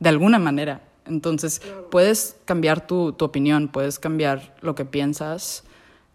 de 0.00 0.08
alguna 0.08 0.40
manera. 0.40 0.82
Entonces, 1.10 1.60
puedes 1.90 2.36
cambiar 2.44 2.86
tu, 2.86 3.12
tu 3.12 3.24
opinión, 3.24 3.68
puedes 3.68 3.98
cambiar 3.98 4.54
lo 4.60 4.76
que 4.76 4.84
piensas, 4.84 5.64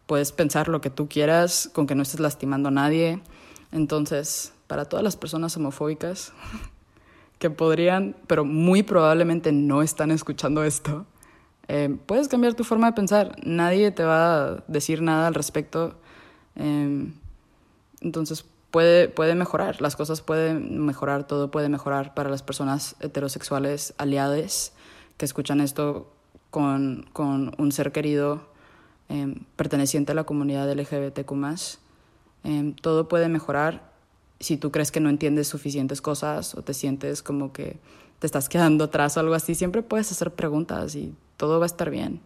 puedes 0.06 0.32
pensar 0.32 0.70
lo 0.70 0.80
que 0.80 0.90
tú 0.90 1.10
quieras 1.10 1.70
con 1.74 1.86
que 1.86 1.96
no 1.96 2.02
estés 2.02 2.22
lastimando 2.22 2.70
a 2.70 2.72
nadie. 2.72 3.22
Entonces, 3.74 4.54
para 4.68 4.86
todas 4.86 5.04
las 5.04 5.18
personas 5.18 5.56
homofóbicas 5.58 6.32
que 7.40 7.50
podrían, 7.50 8.16
pero 8.26 8.46
muy 8.46 8.84
probablemente 8.84 9.52
no 9.52 9.82
están 9.82 10.12
escuchando 10.12 10.64
esto, 10.64 11.06
eh, 11.68 11.94
puedes 12.06 12.30
cambiar 12.30 12.54
tu 12.54 12.64
forma 12.64 12.88
de 12.88 12.94
pensar. 12.94 13.36
Nadie 13.44 13.92
te 13.92 14.06
va 14.06 14.46
a 14.46 14.64
decir 14.68 15.02
nada 15.02 15.28
al 15.28 15.34
respecto. 15.34 15.96
Eh, 16.56 17.12
entonces 18.00 18.46
puede, 18.72 19.10
puede 19.10 19.36
mejorar, 19.36 19.82
las 19.82 19.96
cosas 19.98 20.22
pueden 20.22 20.86
mejorar, 20.86 21.28
todo 21.28 21.52
puede 21.52 21.68
mejorar 21.68 22.14
para 22.14 22.30
las 22.30 22.44
personas 22.44 22.96
heterosexuales 23.02 23.94
aliadas 23.98 24.75
que 25.18 25.26
escuchan 25.26 25.62
esto 25.62 26.12
con, 26.50 27.08
con 27.14 27.54
un 27.58 27.72
ser 27.72 27.92
querido 27.92 28.48
eh, 29.10 29.36
perteneciente 29.56 30.12
a 30.12 30.16
la 30.16 30.24
comunidad 30.24 30.72
LGBTQ. 30.72 31.34
todo 32.82 33.08
puede 33.08 33.30
mejorar 33.30 33.94
si 34.40 34.58
tú 34.58 34.72
crees 34.72 34.92
que 34.92 35.00
no 35.00 35.10
entiendes 35.10 35.48
suficientes 35.48 36.02
cosas 36.02 36.56
o 36.56 36.62
te 36.62 36.74
sientes 36.74 37.22
como 37.22 37.54
que 37.54 37.78
te 38.20 38.28
estás 38.28 38.50
quedando 38.50 38.86
atrás 38.86 39.18
o 39.18 39.20
algo 39.20 39.34
así, 39.34 39.56
siempre 39.56 39.82
puedes 39.82 40.12
hacer 40.12 40.32
preguntas 40.32 40.96
y 40.96 41.14
todo 41.38 41.60
va 41.60 41.66
a 41.66 41.68
estar 41.68 41.90
bien. 41.90 42.20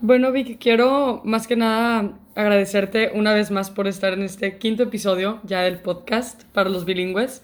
Bueno, 0.00 0.32
Vicky, 0.32 0.56
quiero 0.56 1.22
más 1.24 1.46
que 1.46 1.56
nada 1.56 2.12
agradecerte 2.34 3.12
una 3.14 3.32
vez 3.32 3.50
más 3.50 3.70
por 3.70 3.86
estar 3.86 4.12
en 4.12 4.22
este 4.22 4.58
quinto 4.58 4.82
episodio 4.82 5.40
ya 5.44 5.62
del 5.62 5.78
podcast 5.80 6.42
para 6.52 6.68
los 6.68 6.84
bilingües 6.84 7.42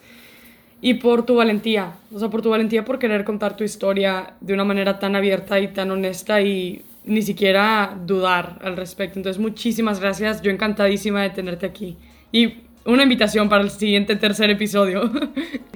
y 0.83 0.95
por 0.95 1.27
tu 1.27 1.37
valentía, 1.37 1.95
o 2.13 2.19
sea, 2.19 2.31
por 2.31 2.43
tu 2.43 2.51
valentía 2.51 2.85
por 2.85 2.99
querer 2.99 3.25
contar 3.25 3.57
tu 3.57 3.65
historia 3.65 4.35
de 4.41 4.55
una 4.55 4.65
manera 4.65 4.99
tan 4.99 5.15
abierta 5.15 5.61
y 5.61 5.69
tan 5.69 5.91
honesta 5.91 6.41
y 6.41 6.83
ni 7.05 7.23
siquiera 7.23 7.97
dudar 8.07 8.59
al 8.63 8.77
respecto. 8.77 9.19
Entonces, 9.19 9.41
muchísimas 9.41 10.01
gracias, 10.01 10.43
yo 10.43 10.51
encantadísima 10.51 11.23
de 11.23 11.31
tenerte 11.31 11.67
aquí. 11.67 11.97
Y 12.33 12.55
una 12.85 13.03
invitación 13.03 13.49
para 13.49 13.63
el 13.63 13.71
siguiente 13.71 14.17
tercer 14.17 14.51
episodio. 14.51 15.11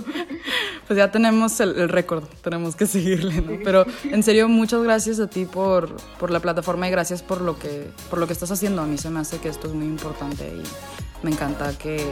pues 0.87 0.97
ya 0.97 1.11
tenemos 1.11 1.59
el, 1.59 1.89
récord, 1.89 2.23
tenemos 2.43 2.75
que 2.75 2.85
seguirle, 2.87 3.41
¿no? 3.41 3.59
Pero 3.63 3.85
en 4.03 4.23
serio, 4.23 4.47
muchas 4.47 4.83
gracias 4.83 5.19
a 5.19 5.27
ti 5.27 5.45
por, 5.45 5.95
por 6.19 6.31
la 6.31 6.39
plataforma 6.39 6.87
y 6.87 6.91
gracias 6.91 7.21
por 7.21 7.41
lo, 7.41 7.57
que, 7.57 7.89
por 8.09 8.19
lo 8.19 8.27
que 8.27 8.33
estás 8.33 8.51
haciendo. 8.51 8.81
A 8.81 8.85
mí 8.85 8.97
se 8.97 9.09
me 9.09 9.19
hace 9.19 9.37
que 9.37 9.49
esto 9.49 9.67
es 9.67 9.73
muy 9.73 9.85
importante 9.85 10.47
y 10.47 10.63
me 11.23 11.31
encanta 11.31 11.77
que 11.77 12.03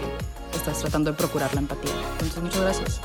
estás 0.54 0.80
tratando 0.80 1.12
de 1.12 1.18
procurar 1.18 1.54
la 1.54 1.62
empatía. 1.62 1.94
Entonces, 2.14 2.44
muchas 2.44 2.62
gracias. 2.62 3.02